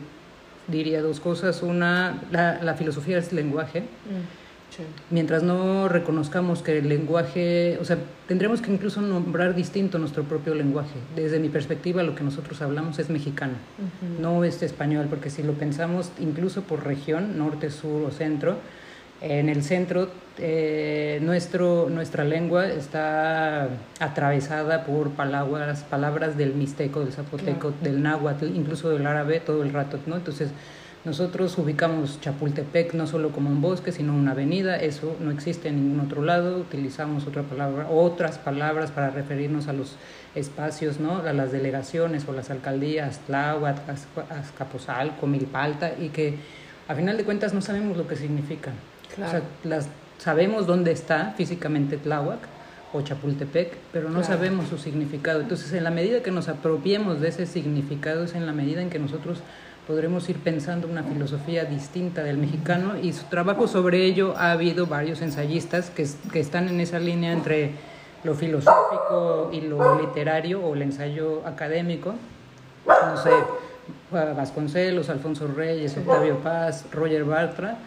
diría 0.71 1.01
dos 1.01 1.19
cosas. 1.19 1.61
Una, 1.61 2.21
la, 2.31 2.73
filosofía 2.75 3.17
es 3.17 3.33
lenguaje. 3.33 3.81
Mm. 3.81 4.41
Mientras 5.09 5.43
no 5.43 5.89
reconozcamos 5.89 6.61
que 6.61 6.77
el 6.77 6.87
lenguaje, 6.87 7.77
o 7.81 7.85
sea, 7.85 7.97
tendremos 8.27 8.61
que 8.61 8.71
incluso 8.71 9.01
nombrar 9.01 9.53
distinto 9.53 9.99
nuestro 9.99 10.23
propio 10.23 10.55
lenguaje. 10.55 10.95
Desde 11.15 11.39
mi 11.39 11.49
perspectiva, 11.49 12.03
lo 12.03 12.15
que 12.15 12.23
nosotros 12.23 12.61
hablamos 12.61 12.97
es 12.97 13.09
mexicano, 13.09 13.55
no 14.19 14.45
es 14.45 14.63
español, 14.63 15.07
porque 15.09 15.29
si 15.29 15.43
lo 15.43 15.53
pensamos 15.53 16.11
incluso 16.19 16.61
por 16.61 16.85
región, 16.85 17.37
norte, 17.37 17.69
sur 17.69 18.03
o 18.03 18.11
centro, 18.11 18.59
en 19.21 19.49
el 19.49 19.63
centro 19.63 20.09
eh, 20.37 21.19
nuestro, 21.21 21.89
nuestra 21.89 22.23
lengua 22.23 22.67
está 22.67 23.69
atravesada 23.99 24.85
por 24.85 25.11
palabras, 25.11 25.83
palabras 25.83 26.35
del 26.35 26.55
mixteco, 26.55 27.01
del 27.01 27.13
zapoteco, 27.13 27.73
del 27.81 28.01
náhuatl, 28.01 28.47
incluso 28.47 28.89
del 28.89 29.05
árabe 29.05 29.39
todo 29.39 29.61
el 29.61 29.71
rato, 29.71 29.99
¿no? 30.07 30.15
Entonces, 30.15 30.49
nosotros 31.03 31.57
ubicamos 31.57 32.21
Chapultepec 32.21 32.93
no 32.93 33.07
solo 33.07 33.31
como 33.31 33.49
un 33.49 33.61
bosque, 33.61 33.91
sino 33.91 34.15
una 34.15 34.31
avenida, 34.31 34.77
eso 34.77 35.15
no 35.19 35.31
existe 35.31 35.67
en 35.67 35.75
ningún 35.75 35.99
otro 35.99 36.23
lado, 36.23 36.57
utilizamos 36.57 37.27
otra 37.27 37.43
palabra, 37.43 37.87
otras 37.89 38.37
palabras 38.37 38.91
para 38.91 39.09
referirnos 39.09 39.67
a 39.67 39.73
los 39.73 39.95
espacios, 40.35 40.99
¿no? 40.99 41.17
a 41.17 41.33
las 41.33 41.51
delegaciones 41.51 42.27
o 42.27 42.33
las 42.33 42.51
alcaldías, 42.51 43.19
Tláhuac, 43.27 43.77
Azcapotzalco, 44.29 45.27
Milpalta, 45.27 45.93
y 45.99 46.09
que 46.09 46.35
a 46.87 46.95
final 46.95 47.17
de 47.17 47.25
cuentas 47.25 47.53
no 47.53 47.61
sabemos 47.61 47.97
lo 47.97 48.07
que 48.07 48.15
significan. 48.15 48.90
O 49.13 49.29
sea, 49.29 49.41
las, 49.63 49.87
sabemos 50.17 50.67
dónde 50.67 50.91
está 50.91 51.33
físicamente 51.37 51.97
Tláhuac 51.97 52.39
o 52.93 53.01
Chapultepec, 53.01 53.77
pero 53.91 54.09
no 54.09 54.23
sabemos 54.23 54.67
su 54.67 54.77
significado. 54.77 55.41
Entonces, 55.41 55.71
en 55.73 55.83
la 55.83 55.91
medida 55.91 56.21
que 56.21 56.31
nos 56.31 56.49
apropiemos 56.49 57.21
de 57.21 57.29
ese 57.29 57.45
significado, 57.45 58.25
es 58.25 58.35
en 58.35 58.45
la 58.45 58.51
medida 58.51 58.81
en 58.81 58.89
que 58.89 58.99
nosotros 58.99 59.39
podremos 59.87 60.29
ir 60.29 60.37
pensando 60.37 60.87
una 60.87 61.03
filosofía 61.03 61.65
distinta 61.65 62.23
del 62.23 62.37
mexicano 62.37 62.97
y 63.01 63.13
su 63.13 63.25
trabajo 63.25 63.67
sobre 63.67 64.05
ello 64.05 64.35
ha 64.37 64.51
habido 64.51 64.85
varios 64.85 65.21
ensayistas 65.21 65.89
que, 65.89 66.07
que 66.31 66.39
están 66.39 66.69
en 66.69 66.79
esa 66.79 66.99
línea 66.99 67.31
entre 67.31 67.71
lo 68.23 68.35
filosófico 68.35 69.49
y 69.51 69.61
lo 69.61 69.99
literario 69.99 70.61
o 70.61 70.75
el 70.75 70.83
ensayo 70.83 71.41
académico. 71.45 72.13
No 72.85 73.17
sé, 73.17 73.31
Vasconcelos, 74.11 75.09
Alfonso 75.09 75.47
Reyes, 75.47 75.97
Octavio 75.97 76.37
Paz, 76.39 76.85
Roger 76.91 77.23
Bartra, 77.23 77.77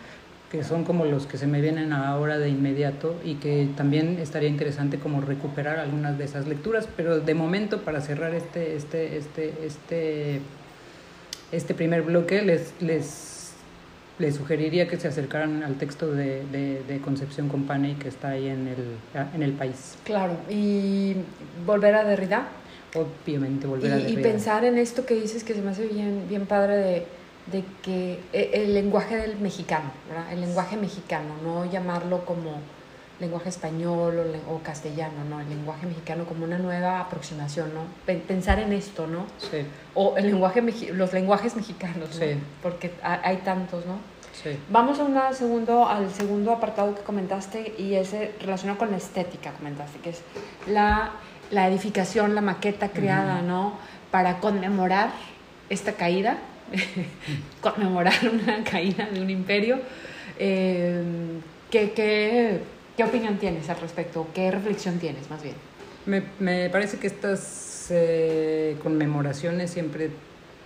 que 0.51 0.63
son 0.63 0.85
como 0.85 1.05
los 1.05 1.27
que 1.27 1.37
se 1.37 1.47
me 1.47 1.61
vienen 1.61 1.93
ahora 1.93 2.39
de 2.39 2.49
inmediato 2.49 3.17
y 3.25 3.35
que 3.37 3.69
también 3.77 4.19
estaría 4.21 4.49
interesante 4.49 4.99
como 4.99 5.21
recuperar 5.21 5.79
algunas 5.79 6.17
de 6.17 6.25
esas 6.25 6.47
lecturas, 6.47 6.89
pero 6.97 7.19
de 7.19 7.35
momento 7.35 7.83
para 7.83 8.01
cerrar 8.01 8.35
este, 8.35 8.77
este, 8.77 9.17
este, 9.17 9.55
este 9.67 10.41
este 11.55 11.75
primer 11.75 12.03
bloque, 12.03 12.43
les, 12.43 12.73
les, 12.81 13.53
les 14.19 14.35
sugeriría 14.35 14.89
que 14.89 14.97
se 14.97 15.09
acercaran 15.09 15.63
al 15.63 15.77
texto 15.77 16.11
de, 16.11 16.43
de, 16.45 17.01
Concepción 17.03 17.49
Company 17.49 17.95
que 17.95 18.09
está 18.09 18.31
ahí 18.31 18.49
en 18.49 18.69
el, 18.69 19.23
en 19.35 19.43
el 19.43 19.53
país. 19.53 19.97
Claro, 20.05 20.37
y 20.51 21.17
volver 21.67 21.95
a 21.95 22.05
Derrida. 22.05 22.49
Obviamente, 22.95 23.67
volver 23.67 23.93
a 23.93 23.97
Derrida. 23.97 24.21
Y 24.21 24.23
pensar 24.23 24.65
en 24.65 24.79
esto 24.79 25.05
que 25.07 25.15
dices 25.15 25.45
que 25.45 25.55
se 25.55 25.63
me 25.63 25.71
hace 25.71 25.87
bien, 25.87 26.25
bien 26.29 26.47
padre 26.47 26.77
de, 26.77 27.07
de 27.47 27.65
que 27.83 28.21
e, 28.33 28.51
el 28.55 28.75
lenguaje 28.75 29.17
del 29.17 29.37
mexicano, 29.39 29.91
¿verdad? 30.09 30.33
el 30.33 30.41
lenguaje 30.41 30.77
mexicano, 30.77 31.35
no 31.43 31.65
llamarlo 31.65 32.25
como 32.25 32.61
lenguaje 33.21 33.49
español 33.49 34.41
o, 34.49 34.59
castellano, 34.59 35.25
¿no? 35.29 35.41
El 35.41 35.49
lenguaje 35.49 35.87
mexicano 35.87 36.25
como 36.25 36.45
una 36.45 36.59
nueva 36.59 37.01
aproximación, 37.01 37.71
¿no? 37.73 37.83
Pensar 38.07 38.59
en 38.59 38.73
esto, 38.73 39.07
¿no? 39.07 39.27
Sí. 39.39 39.65
O 39.95 40.17
el 40.17 40.27
lenguaje, 40.27 40.63
los 40.93 41.13
lenguajes 41.13 41.55
mexicanos, 41.55 42.09
¿no? 42.11 42.27
Sí. 42.27 42.37
Porque 42.63 42.93
hay 43.03 43.37
tantos, 43.39 43.87
¿no? 43.87 43.99
Sí. 44.43 44.59
Vamos 44.69 44.99
a 44.99 45.05
una 45.05 45.33
segundo, 45.33 45.87
al 45.87 46.11
segundo 46.11 46.53
apartado 46.53 46.95
que 46.95 47.03
comentaste 47.03 47.75
y 47.79 47.95
ese 47.95 48.35
relacionado 48.41 48.79
con 48.79 48.91
la 48.91 48.97
estética, 48.97 49.53
comentaste, 49.53 50.01
que 50.01 50.11
es 50.11 50.23
la, 50.67 51.13
la 51.53 51.69
edificación, 51.69 52.35
la 52.35 52.41
maqueta 52.41 52.89
creada, 52.89 53.43
¿no? 53.43 53.75
Para 54.11 54.41
conmemorar 54.41 55.11
esta 55.71 55.93
caída, 55.93 56.39
conmemorar 57.61 58.14
una 58.28 58.62
caída 58.64 59.09
de 59.11 59.21
un 59.21 59.30
imperio. 59.30 59.78
Eh, 60.38 61.02
que, 61.71 61.92
que 61.92 62.61
¿Qué 62.97 63.02
opinión 63.02 63.38
tienes 63.38 63.68
al 63.68 63.80
respecto? 63.80 64.28
¿Qué 64.35 64.50
reflexión 64.52 64.99
tienes 64.99 65.28
más 65.28 65.42
bien? 65.42 65.56
Me, 66.06 66.23
me 66.38 66.71
parece 66.71 66.99
que 66.99 67.09
estas 67.09 67.88
eh, 67.90 68.76
conmemoraciones 68.83 69.71
siempre 69.71 70.11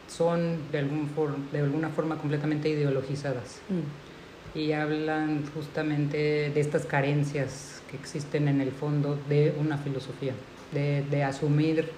son 0.09 0.71
de, 0.71 0.79
algún 0.79 1.11
de 1.51 1.61
alguna 1.61 1.89
forma 1.89 2.19
completamente 2.19 2.69
ideologizadas 2.69 3.61
mm. 3.69 4.59
y 4.59 4.73
hablan 4.73 5.45
justamente 5.55 6.51
de 6.51 6.61
estas 6.61 6.85
carencias 6.85 7.83
que 7.91 7.97
existen 7.97 8.49
en 8.49 8.61
el 8.61 8.73
fondo 8.73 9.19
de 9.29 9.55
una 9.59 9.79
filosofía, 9.79 10.35
de, 10.73 11.05
de 11.11 11.25
asumir 11.25 11.91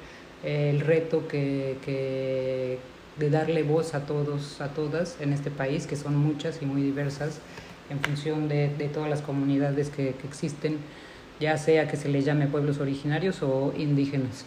el 0.44 0.80
reto 0.80 1.26
que, 1.26 1.76
que, 1.84 2.78
de 3.20 3.30
darle 3.30 3.62
voz 3.62 3.94
a 3.94 4.06
todos, 4.06 4.60
a 4.60 4.68
todas 4.68 5.16
en 5.20 5.32
este 5.32 5.50
país, 5.50 5.86
que 5.86 5.94
son 5.94 6.16
muchas 6.16 6.60
y 6.62 6.66
muy 6.66 6.82
diversas, 6.82 7.38
en 7.90 8.00
función 8.00 8.48
de, 8.48 8.68
todas 8.92 9.10
las 9.10 9.20
comunidades 9.20 9.90
que, 9.90 10.14
existen, 10.24 10.78
ya 11.38 11.56
sea 11.58 11.86
que 11.86 11.96
se 11.96 12.08
les 12.08 12.24
llame 12.24 12.46
pueblos 12.46 12.78
originarios 12.78 13.42
o 13.42 13.72
indígenas. 13.76 14.44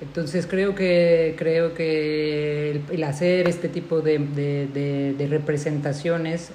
Entonces 0.00 0.46
creo 0.46 0.74
que, 0.74 1.34
creo 1.38 1.74
que 1.74 2.82
el, 2.90 3.04
hacer 3.04 3.48
este 3.48 3.68
tipo 3.68 4.00
de, 4.00 4.18
de, 4.18 5.26
representaciones, 5.28 6.50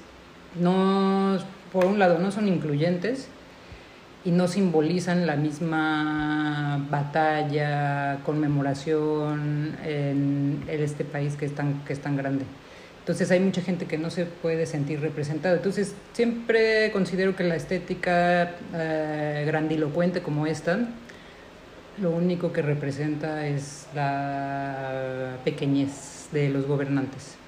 no, 0.59 1.37
por 1.71 1.85
un 1.85 1.99
lado, 1.99 2.19
no 2.19 2.31
son 2.31 2.47
incluyentes 2.47 3.27
y 4.23 4.31
no 4.31 4.47
simbolizan 4.47 5.25
la 5.25 5.35
misma 5.35 6.85
batalla, 6.89 8.19
conmemoración 8.23 9.75
en, 9.83 10.63
este 10.67 11.03
país 11.03 11.35
que 11.35 11.45
es 11.45 11.55
tan, 11.55 11.83
que 11.85 11.93
es 11.93 11.99
tan 11.99 12.15
grande. 12.15 12.45
Entonces 12.99 13.31
hay 13.31 13.39
mucha 13.39 13.61
gente 13.61 13.87
que 13.87 13.97
no 13.97 14.11
se 14.11 14.25
puede 14.25 14.67
sentir 14.67 15.01
representada. 15.01 15.55
Entonces 15.55 15.95
siempre 16.13 16.91
considero 16.91 17.35
que 17.35 17.43
la 17.43 17.55
estética 17.55 18.51
eh, 18.75 19.43
grandilocuente 19.47 20.21
como 20.21 20.45
esta, 20.45 20.87
lo 21.99 22.11
único 22.11 22.53
que 22.53 22.61
representa 22.61 23.47
es 23.47 23.87
la 23.95 25.37
pequeñez 25.43 26.29
de 26.31 26.49
los 26.49 26.67
gobernantes. 26.67 27.40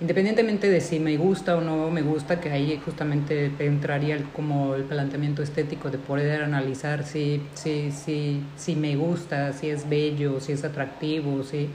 Independientemente 0.00 0.68
de 0.68 0.80
si 0.80 0.98
me 0.98 1.16
gusta 1.16 1.56
o 1.56 1.60
no 1.60 1.90
me 1.90 2.02
gusta, 2.02 2.40
que 2.40 2.50
ahí 2.50 2.80
justamente 2.84 3.50
entraría 3.60 4.18
como 4.34 4.74
el 4.74 4.84
planteamiento 4.84 5.42
estético 5.42 5.90
de 5.90 5.98
poder 5.98 6.42
analizar 6.42 7.04
si, 7.04 7.40
si, 7.54 7.92
si, 7.92 8.40
si 8.56 8.74
me 8.74 8.96
gusta, 8.96 9.52
si 9.52 9.70
es 9.70 9.88
bello, 9.88 10.40
si 10.40 10.52
es 10.52 10.64
atractivo, 10.64 11.42
si... 11.42 11.68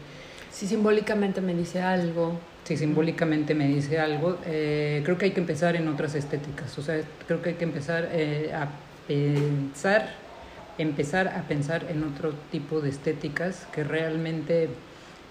Si 0.51 0.67
simbólicamente 0.67 1.39
me 1.39 1.53
dice 1.53 1.81
algo 1.81 2.38
si 2.69 2.77
simbólicamente 2.77 3.55
me 3.55 3.67
dice 3.67 3.99
algo, 3.99 4.38
eh, 4.45 5.01
creo 5.03 5.17
que 5.17 5.25
hay 5.25 5.31
que 5.31 5.39
empezar 5.39 5.75
en 5.75 5.88
otras 5.88 6.13
estéticas. 6.13 6.77
O 6.77 6.83
sea, 6.83 7.01
creo 7.25 7.41
que 7.41 7.49
hay 7.49 7.55
que 7.55 7.63
empezar 7.63 8.09
eh, 8.11 8.51
a 8.53 8.67
pensar, 9.07 10.13
empezar 10.77 11.29
a 11.29 11.47
pensar 11.47 11.88
en 11.89 12.03
otro 12.03 12.31
tipo 12.51 12.79
de 12.79 12.89
estéticas 12.89 13.65
que 13.73 13.83
realmente 13.83 14.69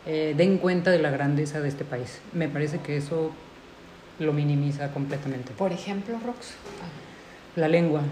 eh, 0.09 0.35
den 0.37 0.59
cuenta 0.59 0.91
de 0.91 0.99
la 0.99 1.11
grandeza 1.11 1.61
de 1.61 1.69
este 1.69 1.85
país. 1.85 2.21
Me 2.33 2.49
parece 2.49 2.79
que 2.79 2.97
eso 2.97 3.31
lo 4.19 4.33
minimiza 4.33 4.91
completamente. 4.91 5.53
Por 5.53 5.71
ejemplo, 5.71 6.19
Rox. 6.25 6.55
La 7.55 7.69
lengua. 7.69 8.03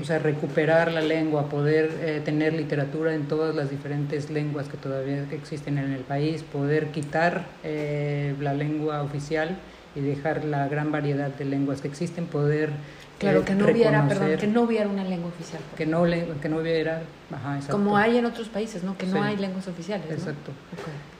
O 0.00 0.04
sea, 0.04 0.18
recuperar 0.18 0.92
la 0.92 1.00
lengua, 1.00 1.48
poder 1.48 1.90
eh, 2.02 2.20
tener 2.22 2.52
literatura 2.52 3.14
en 3.14 3.26
todas 3.26 3.54
las 3.54 3.70
diferentes 3.70 4.28
lenguas 4.28 4.68
que 4.68 4.76
todavía 4.76 5.26
existen 5.32 5.78
en 5.78 5.92
el 5.92 6.02
país, 6.02 6.42
poder 6.42 6.88
quitar 6.88 7.46
eh, 7.64 8.34
la 8.38 8.52
lengua 8.52 9.02
oficial 9.02 9.56
y 9.96 10.00
dejar 10.00 10.44
la 10.44 10.68
gran 10.68 10.92
variedad 10.92 11.30
de 11.30 11.46
lenguas 11.46 11.80
que 11.80 11.88
existen, 11.88 12.26
poder 12.26 12.70
Claro, 13.18 13.40
eh, 13.40 13.44
que 13.44 13.54
no 13.54 13.64
hubiera, 13.64 14.06
perdón, 14.06 14.36
que 14.36 14.46
no 14.46 14.62
hubiera 14.62 14.88
una 14.88 15.04
lengua 15.04 15.30
oficial. 15.30 15.62
Que 15.76 15.86
no, 15.86 16.04
que 16.04 16.48
no 16.50 16.58
hubiera, 16.58 17.02
ajá, 17.32 17.58
Como 17.70 17.96
hay 17.96 18.18
en 18.18 18.26
otros 18.26 18.48
países, 18.48 18.84
¿no? 18.84 18.96
Que 18.96 19.06
no 19.06 19.22
hay 19.22 19.38
lenguas 19.38 19.66
oficiales. 19.66 20.10
Exacto. 20.10 20.52
no 20.52 21.17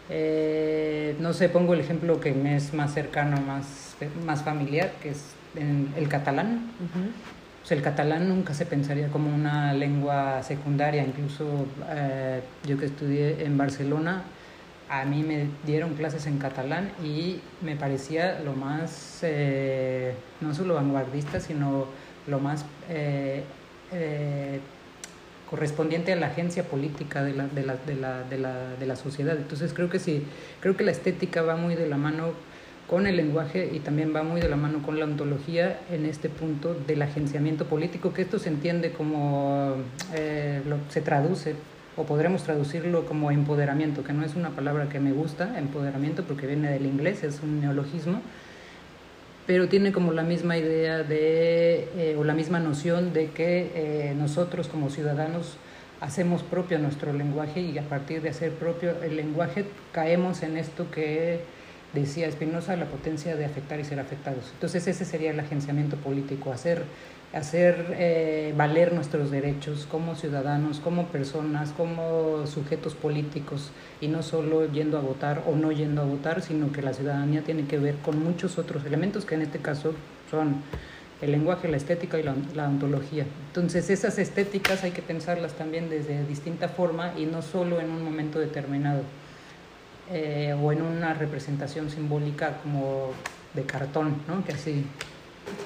sé, 1.32 1.48
pongo 1.48 1.74
el 1.74 1.80
ejemplo 1.80 2.20
que 2.20 2.32
me 2.32 2.56
es 2.56 2.72
más 2.74 2.94
cercano, 2.94 3.40
más, 3.40 3.96
más 4.24 4.42
familiar, 4.42 4.92
que 5.02 5.10
es 5.10 5.34
en 5.54 5.92
el 5.96 6.08
catalán. 6.08 6.72
El 7.70 7.82
catalán 7.82 8.30
nunca 8.30 8.54
se 8.54 8.64
pensaría 8.64 9.08
como 9.08 9.34
una 9.34 9.74
lengua 9.74 10.42
secundaria, 10.42 11.04
incluso 11.04 11.66
eh, 11.90 12.40
yo 12.66 12.78
que 12.78 12.86
estudié 12.86 13.44
en 13.44 13.58
Barcelona, 13.58 14.22
a 14.88 15.04
mí 15.04 15.22
me 15.22 15.48
dieron 15.66 15.94
clases 15.94 16.26
en 16.26 16.38
catalán 16.38 16.90
y 17.04 17.40
me 17.60 17.76
parecía 17.76 18.40
lo 18.40 18.54
más, 18.54 19.18
eh, 19.22 20.14
no 20.40 20.54
solo 20.54 20.74
vanguardista, 20.74 21.40
sino 21.40 21.86
lo 22.26 22.40
más 22.40 22.64
eh, 22.88 23.44
eh, 23.92 24.60
correspondiente 25.48 26.12
a 26.12 26.16
la 26.16 26.26
agencia 26.26 26.64
política 26.64 27.22
de 27.22 27.34
la, 27.34 27.46
de, 27.46 27.64
la, 27.64 27.76
de, 27.76 27.94
la, 27.94 28.22
de, 28.24 28.38
la, 28.38 28.74
de 28.78 28.86
la 28.86 28.96
sociedad. 28.96 29.36
Entonces 29.36 29.72
creo 29.72 29.88
que 29.88 29.98
sí, 29.98 30.24
creo 30.60 30.76
que 30.76 30.84
la 30.84 30.90
estética 30.90 31.42
va 31.42 31.56
muy 31.56 31.74
de 31.74 31.88
la 31.88 31.96
mano 31.96 32.32
con 32.88 33.06
el 33.06 33.16
lenguaje 33.16 33.70
y 33.72 33.80
también 33.80 34.14
va 34.16 34.22
muy 34.22 34.40
de 34.40 34.48
la 34.48 34.56
mano 34.56 34.82
con 34.82 34.98
la 34.98 35.04
ontología 35.04 35.78
en 35.90 36.06
este 36.06 36.28
punto 36.30 36.74
del 36.74 37.02
agenciamiento 37.02 37.66
político, 37.66 38.14
que 38.14 38.22
esto 38.22 38.38
se 38.38 38.48
entiende 38.48 38.92
como, 38.92 39.76
lo, 40.66 40.78
se 40.88 41.02
traduce 41.02 41.54
o 41.96 42.04
podremos 42.04 42.44
traducirlo 42.44 43.04
como 43.04 43.30
empoderamiento, 43.30 44.04
que 44.04 44.12
no 44.12 44.24
es 44.24 44.36
una 44.36 44.50
palabra 44.50 44.88
que 44.88 45.00
me 45.00 45.12
gusta, 45.12 45.58
empoderamiento, 45.58 46.22
porque 46.22 46.46
viene 46.46 46.70
del 46.70 46.86
inglés, 46.86 47.24
es 47.24 47.40
un 47.42 47.60
neologismo, 47.60 48.22
pero 49.48 49.66
tiene 49.66 49.92
como 49.92 50.12
la 50.12 50.24
misma 50.24 50.58
idea 50.58 51.02
de, 51.02 51.88
eh, 51.96 52.16
o 52.18 52.22
la 52.22 52.34
misma 52.34 52.60
noción 52.60 53.14
de 53.14 53.30
que 53.30 53.72
eh, 53.74 54.14
nosotros 54.14 54.68
como 54.68 54.90
ciudadanos 54.90 55.56
hacemos 56.02 56.42
propio 56.42 56.78
nuestro 56.78 57.14
lenguaje 57.14 57.62
y 57.62 57.78
a 57.78 57.82
partir 57.82 58.20
de 58.20 58.28
hacer 58.28 58.52
propio 58.52 59.02
el 59.02 59.16
lenguaje 59.16 59.64
caemos 59.90 60.42
en 60.42 60.58
esto 60.58 60.90
que 60.90 61.40
decía 61.94 62.30
Spinoza, 62.30 62.76
la 62.76 62.84
potencia 62.84 63.36
de 63.36 63.46
afectar 63.46 63.80
y 63.80 63.84
ser 63.84 63.98
afectados. 64.00 64.50
Entonces 64.52 64.86
ese 64.86 65.06
sería 65.06 65.30
el 65.30 65.40
agenciamiento 65.40 65.96
político, 65.96 66.52
hacer 66.52 66.82
hacer 67.32 67.94
eh, 67.98 68.54
valer 68.56 68.94
nuestros 68.94 69.30
derechos 69.30 69.86
como 69.90 70.14
ciudadanos, 70.14 70.80
como 70.80 71.06
personas, 71.08 71.72
como 71.72 72.46
sujetos 72.46 72.94
políticos 72.94 73.70
y 74.00 74.08
no 74.08 74.22
solo 74.22 74.70
yendo 74.70 74.96
a 74.96 75.00
votar 75.00 75.42
o 75.46 75.54
no 75.54 75.70
yendo 75.70 76.00
a 76.00 76.04
votar, 76.04 76.40
sino 76.40 76.72
que 76.72 76.80
la 76.80 76.94
ciudadanía 76.94 77.42
tiene 77.42 77.66
que 77.66 77.78
ver 77.78 77.96
con 77.96 78.22
muchos 78.22 78.58
otros 78.58 78.84
elementos 78.86 79.26
que 79.26 79.34
en 79.34 79.42
este 79.42 79.58
caso 79.58 79.94
son 80.30 80.62
el 81.20 81.32
lenguaje, 81.32 81.68
la 81.68 81.76
estética 81.76 82.18
y 82.18 82.22
la, 82.22 82.68
ontología. 82.68 83.26
Entonces 83.48 83.90
esas 83.90 84.18
estéticas 84.18 84.84
hay 84.84 84.92
que 84.92 85.02
pensarlas 85.02 85.52
también 85.52 85.90
desde 85.90 86.24
distinta 86.24 86.68
forma 86.68 87.12
y 87.18 87.26
no 87.26 87.42
solo 87.42 87.80
en 87.80 87.90
un 87.90 88.04
momento 88.04 88.38
determinado 88.38 89.02
eh, 90.10 90.56
o 90.58 90.72
en 90.72 90.80
una 90.80 91.12
representación 91.14 91.90
simbólica 91.90 92.58
como 92.62 93.10
de 93.52 93.64
cartón, 93.64 94.22
¿no? 94.28 94.44
Que 94.44 94.52
así 94.52 94.84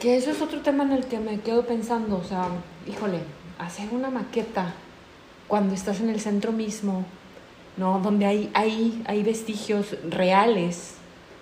que 0.00 0.16
eso 0.16 0.30
es 0.30 0.40
otro 0.42 0.60
tema 0.60 0.84
en 0.84 0.92
el 0.92 1.04
que 1.06 1.18
me 1.18 1.40
quedo 1.40 1.66
pensando, 1.66 2.16
o 2.16 2.24
sea, 2.24 2.48
híjole, 2.86 3.18
hacer 3.58 3.88
una 3.92 4.10
maqueta 4.10 4.74
cuando 5.48 5.74
estás 5.74 6.00
en 6.00 6.08
el 6.08 6.20
centro 6.20 6.52
mismo, 6.52 7.04
¿no? 7.76 8.00
Donde 8.00 8.26
hay, 8.26 8.50
hay, 8.54 9.02
hay 9.06 9.22
vestigios 9.22 9.96
reales, 10.08 10.94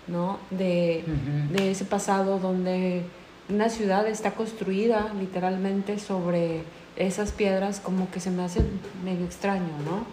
¿no? 0.07 0.39
De, 0.51 1.05
de 1.53 1.71
ese 1.71 1.85
pasado, 1.85 2.39
donde 2.39 3.05
una 3.49 3.69
ciudad 3.69 4.07
está 4.07 4.33
construida 4.33 5.13
literalmente 5.19 5.99
sobre 5.99 6.63
esas 6.97 7.33
piedras, 7.33 7.81
como 7.81 8.11
que 8.11 8.21
se 8.21 8.31
me 8.31 8.43
hace 8.43 8.61
medio 9.05 9.25
extraño, 9.25 9.73
¿no? 9.85 10.05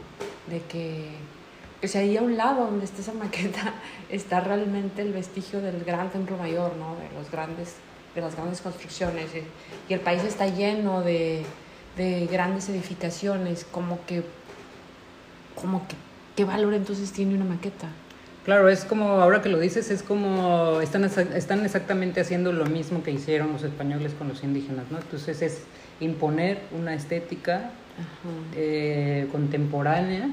De 0.52 0.62
que, 0.62 1.10
o 1.84 1.88
sea, 1.88 2.02
ahí 2.02 2.18
a 2.18 2.22
un 2.22 2.38
lado 2.38 2.66
donde 2.66 2.86
está 2.86 3.02
esa 3.02 3.14
maqueta 3.14 3.74
está 4.10 4.40
realmente 4.40 5.02
el 5.02 5.12
vestigio 5.12 5.62
del 5.62 5.84
gran 5.84 6.10
templo 6.12 6.38
mayor, 6.38 6.76
¿no? 6.78 6.96
De 6.96 7.14
los 7.20 7.30
grandes 7.32 7.76
de 8.18 8.24
las 8.24 8.36
grandes 8.36 8.62
construcciones 8.62 9.30
y, 9.36 9.94
el 9.94 10.00
país 10.00 10.24
está 10.24 10.48
lleno 10.48 11.02
de, 11.02 11.44
de, 11.96 12.26
grandes 12.26 12.68
edificaciones, 12.68 13.64
como 13.64 14.04
que, 14.06 14.24
como 15.56 15.88
que, 15.88 15.96
¿qué 16.36 16.44
valor 16.44 16.74
entonces 16.74 17.12
tiene 17.12 17.36
una 17.36 17.46
maqueta? 17.46 17.88
Claro, 18.44 18.70
es 18.70 18.86
como, 18.86 19.22
ahora 19.22 19.42
que 19.42 19.50
lo 19.50 19.60
dices, 19.60 19.92
es 19.92 20.04
como, 20.04 20.82
están, 20.82 21.04
están 21.06 21.64
exactamente 21.64 22.20
haciendo 22.20 22.52
lo 22.54 22.66
mismo 22.66 23.04
que 23.04 23.12
hicieron 23.12 23.54
los 23.54 23.64
españoles 23.64 24.14
con 24.14 24.30
los 24.30 24.44
indígenas, 24.44 24.86
¿no? 24.90 24.98
Entonces 24.98 25.42
es 25.42 25.62
imponer 26.00 26.62
una 26.72 26.96
estética 26.96 27.72
eh, 28.56 29.28
contemporánea 29.32 30.30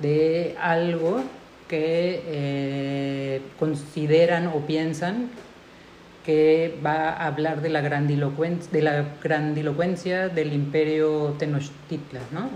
de 0.00 0.56
algo 0.60 1.22
que 1.68 2.22
eh, 2.26 3.42
consideran 3.58 4.48
o 4.48 4.60
piensan 4.66 5.30
que 6.30 6.78
va 6.84 7.10
a 7.10 7.26
hablar 7.26 7.60
de 7.60 7.70
la 7.70 7.80
grandilocuencia, 7.80 8.70
de 8.70 8.82
la 8.82 9.04
grandilocuencia 9.22 10.28
del 10.28 10.52
imperio 10.52 11.34
Tenochtitlan, 11.38 12.22
¿no? 12.30 12.48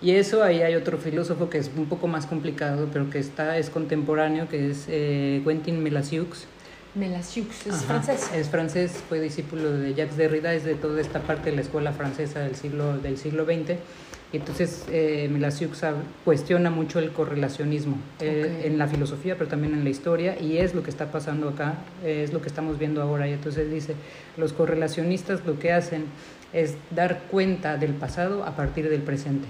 Y 0.00 0.12
eso 0.12 0.42
ahí 0.42 0.62
hay 0.62 0.74
otro 0.74 0.96
filósofo 0.96 1.50
que 1.50 1.58
es 1.58 1.70
un 1.76 1.86
poco 1.86 2.08
más 2.08 2.24
complicado, 2.26 2.88
pero 2.90 3.10
que 3.10 3.18
está 3.18 3.58
es 3.58 3.68
contemporáneo, 3.68 4.48
que 4.48 4.70
es 4.70 4.86
eh, 4.88 5.42
Quentin 5.44 5.82
Melasiux. 5.82 6.46
Melasiux, 6.94 7.66
es 7.66 7.84
francés. 7.84 8.30
Es 8.34 8.48
francés, 8.48 8.92
fue 9.08 9.20
discípulo 9.20 9.70
de 9.72 9.94
Jacques 9.94 10.16
Derrida, 10.16 10.54
es 10.54 10.64
de 10.64 10.74
toda 10.74 11.00
esta 11.00 11.20
parte 11.20 11.50
de 11.50 11.56
la 11.56 11.62
escuela 11.62 11.92
francesa 11.92 12.40
del 12.40 12.56
siglo, 12.56 12.96
del 12.98 13.18
siglo 13.18 13.44
XX 13.44 13.76
entonces 14.38 14.84
eh, 14.90 15.30
cuestiona 16.24 16.70
mucho 16.70 16.98
el 16.98 17.12
correlacionismo 17.12 17.96
eh, 18.20 18.62
en 18.64 18.78
la 18.78 18.86
filosofía, 18.88 19.36
pero 19.36 19.48
también 19.48 19.74
en 19.74 19.84
la 19.84 19.90
historia, 19.90 20.40
y 20.40 20.58
es 20.58 20.74
lo 20.74 20.82
que 20.82 20.90
está 20.90 21.12
pasando 21.12 21.50
acá, 21.50 21.74
es 22.04 22.32
lo 22.32 22.40
que 22.40 22.48
estamos 22.48 22.78
viendo 22.78 23.02
ahora. 23.02 23.28
Y 23.28 23.32
entonces 23.32 23.70
dice, 23.70 23.94
los 24.36 24.52
correlacionistas 24.52 25.44
lo 25.44 25.58
que 25.58 25.72
hacen 25.72 26.06
es 26.52 26.74
dar 26.90 27.22
cuenta 27.30 27.76
del 27.76 27.92
pasado 27.92 28.44
a 28.44 28.56
partir 28.56 28.88
del 28.88 29.02
presente. 29.02 29.46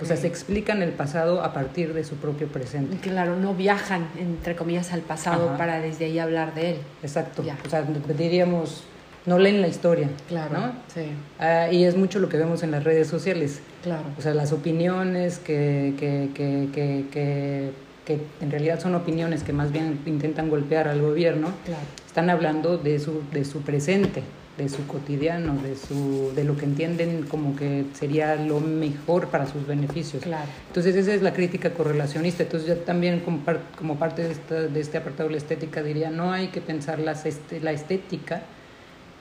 O 0.00 0.04
sea, 0.04 0.16
se 0.16 0.28
explican 0.28 0.82
el 0.82 0.90
pasado 0.90 1.42
a 1.42 1.52
partir 1.52 1.94
de 1.94 2.04
su 2.04 2.14
propio 2.14 2.46
presente. 2.46 2.96
Claro, 2.98 3.36
no 3.36 3.54
viajan, 3.54 4.06
entre 4.18 4.54
comillas, 4.54 4.92
al 4.92 5.00
pasado 5.00 5.56
para 5.58 5.80
desde 5.80 6.04
ahí 6.04 6.20
hablar 6.20 6.54
de 6.54 6.70
él. 6.70 6.76
Exacto. 7.02 7.42
O 7.42 7.68
sea, 7.68 7.82
diríamos, 8.16 8.84
no 9.26 9.38
leen 9.38 9.60
la 9.60 9.68
historia. 9.68 10.08
Claro. 10.28 10.52
¿no? 10.52 10.72
Sí. 10.92 11.06
Ah, 11.38 11.68
y 11.70 11.84
es 11.84 11.96
mucho 11.96 12.18
lo 12.18 12.28
que 12.28 12.36
vemos 12.36 12.62
en 12.62 12.70
las 12.70 12.84
redes 12.84 13.08
sociales. 13.08 13.60
Claro. 13.82 14.04
O 14.18 14.22
sea, 14.22 14.34
las 14.34 14.52
opiniones 14.52 15.38
que, 15.38 15.94
que, 15.98 16.30
que, 16.34 16.68
que, 17.10 17.70
que 18.04 18.18
en 18.40 18.50
realidad 18.50 18.80
son 18.80 18.94
opiniones 18.94 19.42
que 19.42 19.52
más 19.52 19.72
bien 19.72 20.00
intentan 20.06 20.50
golpear 20.50 20.88
al 20.88 21.00
gobierno, 21.00 21.48
claro. 21.64 21.82
están 22.06 22.30
hablando 22.30 22.76
de 22.76 22.98
su, 22.98 23.22
de 23.32 23.44
su 23.44 23.62
presente, 23.62 24.22
de 24.58 24.68
su 24.68 24.86
cotidiano, 24.86 25.56
de, 25.62 25.74
su, 25.74 26.32
de 26.34 26.44
lo 26.44 26.56
que 26.56 26.64
entienden 26.64 27.24
como 27.24 27.56
que 27.56 27.86
sería 27.94 28.36
lo 28.36 28.60
mejor 28.60 29.28
para 29.28 29.46
sus 29.46 29.66
beneficios. 29.66 30.22
Claro. 30.22 30.48
Entonces 30.68 30.94
esa 30.96 31.14
es 31.14 31.22
la 31.22 31.32
crítica 31.32 31.70
correlacionista. 31.70 32.42
Entonces 32.42 32.68
yo 32.68 32.76
también 32.76 33.20
como, 33.20 33.40
como 33.76 33.96
parte 33.96 34.22
de, 34.22 34.32
esta, 34.32 34.62
de 34.62 34.80
este 34.80 34.98
apartado 34.98 35.28
de 35.28 35.32
la 35.32 35.38
estética 35.38 35.82
diría, 35.82 36.10
no 36.10 36.30
hay 36.30 36.48
que 36.48 36.60
pensar 36.60 36.98
las, 36.98 37.26
este, 37.26 37.60
la 37.60 37.72
estética 37.72 38.42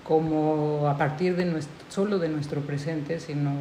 como 0.03 0.87
a 0.87 0.97
partir 0.97 1.35
de 1.35 1.45
nuestro, 1.45 1.73
solo 1.89 2.19
de 2.19 2.29
nuestro 2.29 2.61
presente, 2.61 3.19
sino 3.19 3.51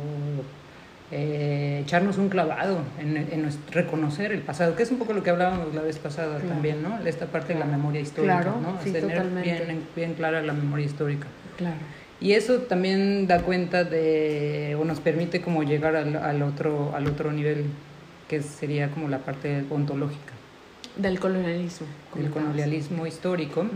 eh, 1.10 1.82
echarnos 1.84 2.18
un 2.18 2.28
clavado 2.28 2.78
en, 2.98 3.16
en 3.16 3.48
reconocer 3.70 4.32
el 4.32 4.40
pasado, 4.40 4.74
que 4.74 4.82
es 4.82 4.90
un 4.90 4.98
poco 4.98 5.12
lo 5.12 5.22
que 5.22 5.30
hablábamos 5.30 5.74
la 5.74 5.82
vez 5.82 5.98
pasada 5.98 6.38
también, 6.40 6.82
¿no? 6.82 6.98
Esta 7.04 7.26
parte 7.26 7.52
de 7.54 7.60
la 7.60 7.66
memoria 7.66 8.00
histórica, 8.00 8.40
claro, 8.40 8.60
¿no? 8.60 8.78
Sí, 8.82 8.90
tener 8.90 9.22
bien, 9.42 9.82
bien 9.94 10.14
clara 10.14 10.42
la 10.42 10.52
memoria 10.52 10.86
histórica. 10.86 11.26
Claro. 11.56 11.76
Y 12.20 12.32
eso 12.32 12.58
también 12.60 13.26
da 13.26 13.42
cuenta 13.42 13.84
de, 13.84 14.76
o 14.80 14.84
nos 14.84 15.00
permite 15.00 15.40
como 15.40 15.64
llegar 15.64 15.96
al, 15.96 16.16
al 16.16 16.42
otro, 16.42 16.92
al 16.94 17.06
otro 17.08 17.32
nivel, 17.32 17.66
que 18.28 18.42
sería 18.42 18.90
como 18.90 19.08
la 19.08 19.18
parte 19.18 19.64
ontológica. 19.70 20.32
Del 20.96 21.18
colonialismo. 21.18 21.86
Del 22.14 22.30
colonialismo 22.30 23.06
histórico. 23.06 23.66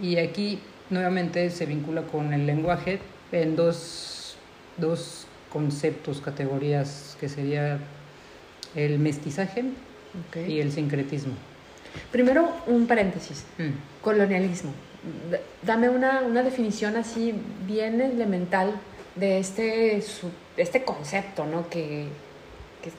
Y 0.00 0.16
aquí 0.16 0.60
nuevamente 0.90 1.50
se 1.50 1.66
vincula 1.66 2.02
con 2.02 2.32
el 2.32 2.46
lenguaje 2.46 2.98
en 3.32 3.56
dos, 3.56 4.36
dos 4.76 5.26
conceptos, 5.52 6.20
categorías, 6.20 7.16
que 7.20 7.28
sería 7.28 7.78
el 8.74 8.98
mestizaje 8.98 9.64
y 10.46 10.60
el 10.60 10.72
sincretismo. 10.72 11.34
Primero, 12.12 12.48
un 12.66 12.86
paréntesis. 12.86 13.44
Mm. 13.58 14.02
Colonialismo. 14.02 14.72
Dame 15.62 15.88
una, 15.88 16.22
una, 16.22 16.42
definición 16.42 16.96
así 16.96 17.34
bien 17.66 18.00
elemental 18.00 18.74
de 19.14 19.38
este, 19.38 20.02
este 20.56 20.84
concepto, 20.84 21.46
¿no? 21.46 21.68
Que, 21.70 22.06
que, 22.82 22.92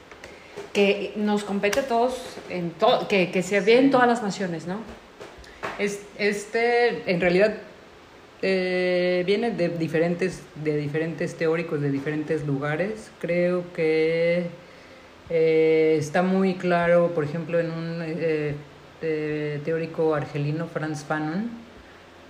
que 0.73 1.13
nos 1.15 1.43
compete 1.43 1.82
a 1.82 1.88
todos, 1.88 2.38
en 2.49 2.73
que, 3.08 3.32
que, 3.32 3.43
se 3.43 3.62
ve 3.62 3.77
en 3.77 3.91
todas 3.91 4.08
las 4.08 4.23
naciones, 4.23 4.65
¿no? 4.65 4.80
Es, 5.77 6.01
este, 6.17 7.10
en 7.12 7.21
realidad, 7.21 7.56
eh, 8.43 9.23
viene 9.27 9.51
de 9.51 9.69
diferentes, 9.69 10.41
de 10.56 10.77
diferentes 10.77 11.36
teóricos 11.36 11.80
de 11.80 11.91
diferentes 11.91 12.45
lugares. 12.45 13.12
Creo 13.19 13.71
que 13.73 14.47
eh, 15.30 15.95
está 15.99 16.23
muy 16.23 16.56
claro, 16.56 17.12
por 17.13 17.23
ejemplo, 17.23 17.60
en 17.60 17.69
un 17.71 18.01
eh, 18.04 18.56
teórico 19.63 20.15
argelino, 20.15 20.65
Franz 20.67 21.04
Fanon, 21.04 21.49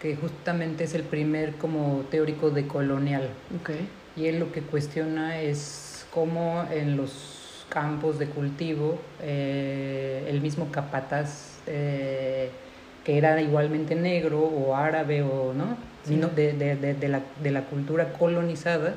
que 0.02 0.16
justamente 0.18 0.84
es 0.84 0.96
el 0.96 1.04
primer 1.04 1.54
como 1.54 2.04
teórico 2.12 2.50
de 2.50 2.68
colonial. 2.68 3.30
Okay. 3.62 3.88
Y 4.18 4.28
él 4.28 4.40
lo 4.40 4.52
que 4.52 4.62
cuestiona 4.62 5.42
es 5.42 6.06
cómo 6.12 6.66
en 6.72 6.98
los 6.98 7.66
campos 7.70 8.20
de 8.20 8.26
cultivo, 8.26 9.00
el 9.22 10.42
mismo 10.42 10.70
capataz 10.72 11.60
que 11.66 13.18
era 13.18 13.42
igualmente 13.42 13.96
negro 13.96 14.42
o 14.42 14.76
árabe 14.76 15.22
o 15.22 15.54
no, 15.54 15.78
sino 16.04 16.28
de, 16.28 16.54
de, 16.54 16.76
de, 16.96 17.08
la, 17.08 17.22
de 17.44 17.52
la 17.52 17.62
cultura 17.66 18.14
colonizada, 18.14 18.96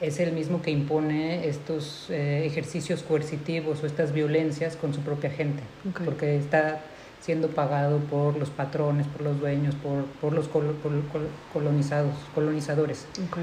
es 0.00 0.20
el 0.20 0.32
mismo 0.32 0.60
que 0.62 0.70
impone 0.70 1.46
estos 1.48 2.06
eh, 2.10 2.44
ejercicios 2.44 3.02
coercitivos 3.02 3.82
o 3.82 3.86
estas 3.86 4.12
violencias 4.12 4.76
con 4.76 4.92
su 4.92 5.00
propia 5.00 5.30
gente, 5.30 5.62
porque 6.04 6.36
está 6.36 6.80
siendo 7.20 7.48
pagado 7.48 7.98
por 8.00 8.36
los 8.36 8.50
patrones, 8.50 9.06
por 9.06 9.22
los 9.22 9.40
dueños, 9.40 9.74
por, 9.76 10.04
por 10.20 10.32
los 10.32 10.48
colo- 10.48 10.74
col- 10.82 11.02
col- 11.10 11.28
colonizados, 11.52 12.14
colonizadores. 12.34 13.06
Ok. 13.28 13.38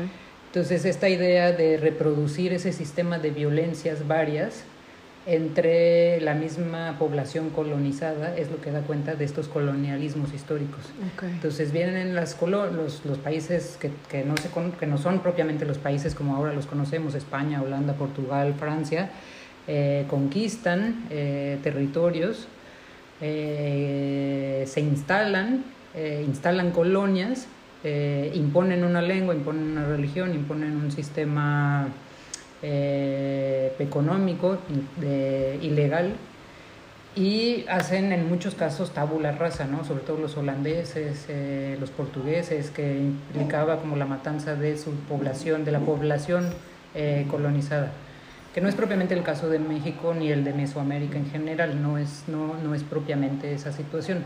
Entonces, 0.48 0.86
esta 0.86 1.10
idea 1.10 1.52
de 1.52 1.78
reproducir 1.78 2.54
ese 2.54 2.72
sistema 2.72 3.18
de 3.18 3.32
violencias 3.32 4.08
varias 4.08 4.64
entre 5.26 6.20
la 6.22 6.34
misma 6.34 6.98
población 7.00 7.50
colonizada 7.50 8.36
es 8.36 8.52
lo 8.52 8.60
que 8.60 8.72
da 8.72 8.82
cuenta 8.82 9.16
de 9.16 9.24
estos 9.24 9.48
colonialismos 9.48 10.34
históricos. 10.34 10.82
Entonces 11.28 11.72
vienen 11.72 12.14
las 12.14 12.36
colo- 12.36 12.70
los, 12.70 13.06
los 13.06 13.18
países 13.20 13.78
que, 13.80 13.90
que 14.10 14.26
no 14.26 14.36
se 14.38 14.50
con- 14.50 14.74
que 14.74 14.86
no 14.86 14.98
son 14.98 15.20
propiamente 15.20 15.66
los 15.66 15.78
países 15.78 16.14
como 16.14 16.36
ahora 16.36 16.54
los 16.54 16.66
conocemos, 16.66 17.16
España, 17.16 17.62
Holanda, 17.62 17.94
Portugal, 17.94 18.54
Francia, 18.60 19.12
eh, 19.68 20.06
conquistan 20.10 21.06
eh, 21.10 21.58
territorios, 21.64 22.48
eh, 23.22 24.64
se 24.68 24.82
instalan, 24.82 25.64
eh, 25.96 26.24
instalan 26.26 26.72
colonias, 26.72 27.48
imponen 28.34 28.84
una 28.86 29.02
lengua, 29.02 29.34
imponen 29.36 29.72
una 29.72 29.86
religión, 29.86 30.34
imponen 30.34 30.76
un 30.78 30.90
sistema 30.92 31.88
eh, 32.64 33.76
económico 33.78 34.58
ilegal 35.62 36.16
y 37.16 37.66
hacen 37.70 38.12
en 38.12 38.28
muchos 38.28 38.56
casos 38.56 38.92
tabula 38.92 39.34
rasa, 39.34 39.66
¿no? 39.66 39.84
sobre 39.84 40.04
todo 40.04 40.18
los 40.18 40.36
holandeses, 40.36 41.26
eh, 41.30 41.78
los 41.80 41.92
portugueses, 41.92 42.72
que 42.72 42.98
implicaba 42.98 43.78
como 43.78 43.98
la 43.98 44.06
matanza 44.06 44.56
de 44.56 44.78
su 44.78 44.92
población, 44.92 45.64
de 45.64 45.72
la 45.72 45.80
población 45.80 46.50
eh, 46.96 47.28
colonizada, 47.30 47.92
que 48.56 48.62
no 48.62 48.70
es 48.70 48.76
propiamente 48.76 49.14
el 49.14 49.22
caso 49.22 49.48
de 49.50 49.60
México 49.60 50.16
ni 50.18 50.32
el 50.32 50.44
de 50.44 50.54
Mesoamérica 50.54 51.20
en 51.20 51.30
general, 51.30 51.84
no 51.84 52.00
es, 52.00 52.24
no, 52.28 52.56
no 52.64 52.74
es 52.74 52.82
propiamente 52.84 53.54
esa 53.54 53.72
situación. 53.72 54.24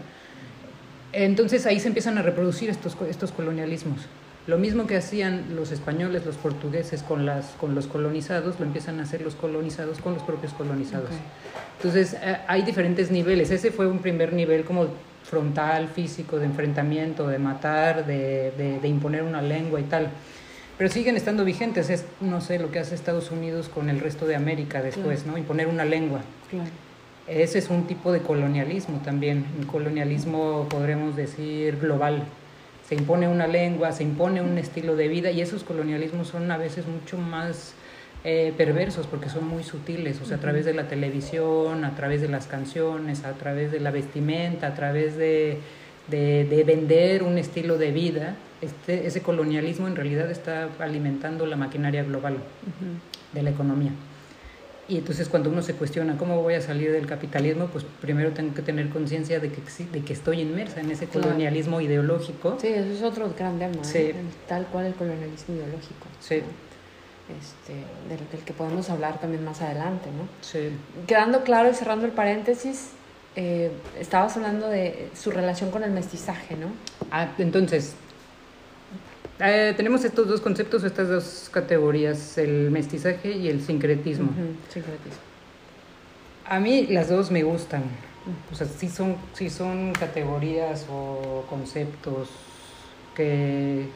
Entonces 1.11 1.65
ahí 1.65 1.79
se 1.79 1.87
empiezan 1.87 2.17
a 2.17 2.21
reproducir 2.21 2.69
estos, 2.69 2.95
estos 3.09 3.31
colonialismos. 3.31 4.07
Lo 4.47 4.57
mismo 4.57 4.87
que 4.87 4.95
hacían 4.95 5.55
los 5.55 5.71
españoles, 5.71 6.25
los 6.25 6.37
portugueses 6.37 7.03
con, 7.03 7.25
las, 7.25 7.47
con 7.59 7.75
los 7.75 7.85
colonizados, 7.87 8.57
lo 8.59 8.65
empiezan 8.65 8.99
a 8.99 9.03
hacer 9.03 9.21
los 9.21 9.35
colonizados 9.35 9.99
con 9.99 10.13
los 10.13 10.23
propios 10.23 10.53
colonizados. 10.53 11.09
Ok. 11.09 11.15
Entonces 11.77 12.13
eh, 12.21 12.37
hay 12.47 12.61
diferentes 12.61 13.11
niveles. 13.11 13.51
Ese 13.51 13.71
fue 13.71 13.87
un 13.87 13.99
primer 13.99 14.31
nivel 14.31 14.63
como 14.63 14.87
frontal, 15.23 15.89
físico, 15.89 16.39
de 16.39 16.45
enfrentamiento, 16.45 17.27
de 17.27 17.37
matar, 17.39 18.05
de, 18.05 18.51
de- 18.57 18.79
de 18.79 18.87
imponer 18.87 19.23
una 19.23 19.41
lengua 19.41 19.81
y 19.81 19.83
tal. 19.83 20.07
Pero 20.77 20.89
siguen 20.89 21.17
estando 21.17 21.43
vigentes. 21.43 21.89
Es, 21.89 22.05
no 22.21 22.39
sé, 22.39 22.57
lo 22.57 22.71
que 22.71 22.79
hace 22.79 22.95
Estados 22.95 23.31
Unidos 23.31 23.67
con 23.67 23.89
el 23.89 23.99
resto 23.99 24.25
de 24.25 24.37
América 24.37 24.81
después, 24.81 25.25
¿no? 25.25 25.37
Imponer 25.37 25.67
una 25.67 25.83
lengua. 25.83 26.21
Claro. 26.49 26.69
Ese 27.27 27.59
es 27.59 27.69
un 27.69 27.85
tipo 27.87 28.13
de 28.13 28.21
colonialismo 28.21 29.01
también, 29.03 29.45
un 29.59 29.65
colonialismo 29.65 30.67
podremos 30.69 31.17
decir 31.17 31.77
global. 31.81 32.23
Se 32.87 32.95
impone 32.95 33.27
una 33.27 33.47
lengua, 33.47 33.91
se 33.91 34.03
impone 34.03 34.41
un 34.41 34.57
estilo 34.57 34.95
de 34.95 35.07
vida 35.07 35.31
y 35.31 35.41
esos 35.41 35.63
colonialismos 35.63 36.29
son 36.29 36.49
a 36.51 36.57
veces 36.57 36.85
mucho 36.87 37.17
más 37.17 37.73
eh, 38.23 38.53
perversos 38.57 39.07
porque 39.07 39.29
son 39.29 39.45
muy 39.47 39.63
sutiles, 39.63 40.21
o 40.21 40.25
sea, 40.25 40.37
a 40.37 40.39
través 40.39 40.65
de 40.65 40.73
la 40.73 40.87
televisión, 40.87 41.83
a 41.83 41.95
través 41.95 42.21
de 42.21 42.29
las 42.29 42.47
canciones, 42.47 43.25
a 43.25 43.33
través 43.33 43.71
de 43.71 43.79
la 43.79 43.91
vestimenta, 43.91 44.67
a 44.67 44.73
través 44.75 45.17
de, 45.17 45.59
de, 46.07 46.45
de 46.45 46.63
vender 46.63 47.23
un 47.23 47.37
estilo 47.37 47.77
de 47.77 47.91
vida. 47.91 48.35
Este, 48.61 49.05
ese 49.05 49.21
colonialismo 49.21 49.87
en 49.87 49.95
realidad 49.95 50.31
está 50.31 50.69
alimentando 50.79 51.45
la 51.45 51.57
maquinaria 51.57 52.03
global 52.03 52.37
de 53.33 53.43
la 53.43 53.49
economía. 53.49 53.91
Y 54.89 54.97
entonces 54.97 55.27
cuando 55.27 55.49
uno 55.49 55.61
se 55.61 55.73
cuestiona 55.73 56.17
cómo 56.17 56.41
voy 56.41 56.53
a 56.53 56.61
salir 56.61 56.91
del 56.93 57.05
capitalismo, 57.07 57.67
pues 57.67 57.85
primero 58.01 58.31
tengo 58.31 58.53
que 58.53 58.61
tener 58.61 58.89
conciencia 58.89 59.39
de 59.39 59.51
que, 59.51 59.61
de 59.91 60.01
que 60.03 60.13
estoy 60.13 60.39
inmersa 60.41 60.79
en 60.79 60.91
ese 60.91 61.07
Claro. 61.07 61.27
colonialismo 61.27 61.81
ideológico. 61.81 62.57
Sí, 62.61 62.67
eso 62.67 62.89
es 62.91 63.01
otro 63.03 63.33
gran 63.37 63.59
tema. 63.59 63.83
Sí. 63.83 64.11
Tal 64.47 64.65
cual 64.67 64.85
el 64.85 64.93
colonialismo 64.93 65.55
ideológico. 65.55 66.07
Sí. 66.21 66.37
¿no? 66.37 66.67
Este, 67.37 67.73
del, 68.07 68.29
del 68.31 68.41
que 68.45 68.53
podemos 68.53 68.89
hablar 68.89 69.19
también 69.19 69.43
más 69.43 69.61
adelante, 69.61 70.07
¿no? 70.17 70.29
Sí. 70.39 70.69
Quedando 71.05 71.43
claro 71.43 71.69
y 71.69 71.73
cerrando 71.73 72.05
el 72.05 72.13
paréntesis, 72.13 72.91
eh, 73.35 73.69
estabas 73.99 74.37
hablando 74.37 74.69
de 74.69 75.09
su 75.13 75.31
relación 75.31 75.69
con 75.69 75.83
el 75.83 75.91
mestizaje, 75.91 76.55
¿no? 76.55 76.67
Ah, 77.11 77.27
entonces, 77.37 77.95
eh, 79.39 79.73
tenemos 79.77 80.03
estos 80.03 80.27
dos 80.27 80.41
conceptos, 80.41 80.83
estas 80.83 81.09
dos 81.09 81.49
categorías, 81.51 82.37
el 82.37 82.71
mestizaje 82.71 83.31
y 83.31 83.49
el 83.49 83.61
sincretismo. 83.61 84.29
Sincretismo. 84.69 85.19
A 86.45 86.59
mí 86.59 86.87
las 86.87 87.09
dos 87.09 87.29
me 87.29 87.43
gustan. 87.43 87.83
O 88.51 88.55
sea, 88.55 88.67
sí 88.67 88.89
son, 88.89 89.15
sí 89.33 89.49
son 89.49 89.93
categorías 89.93 90.85
o 90.89 91.45
conceptos 91.49 92.29
que 93.15 93.87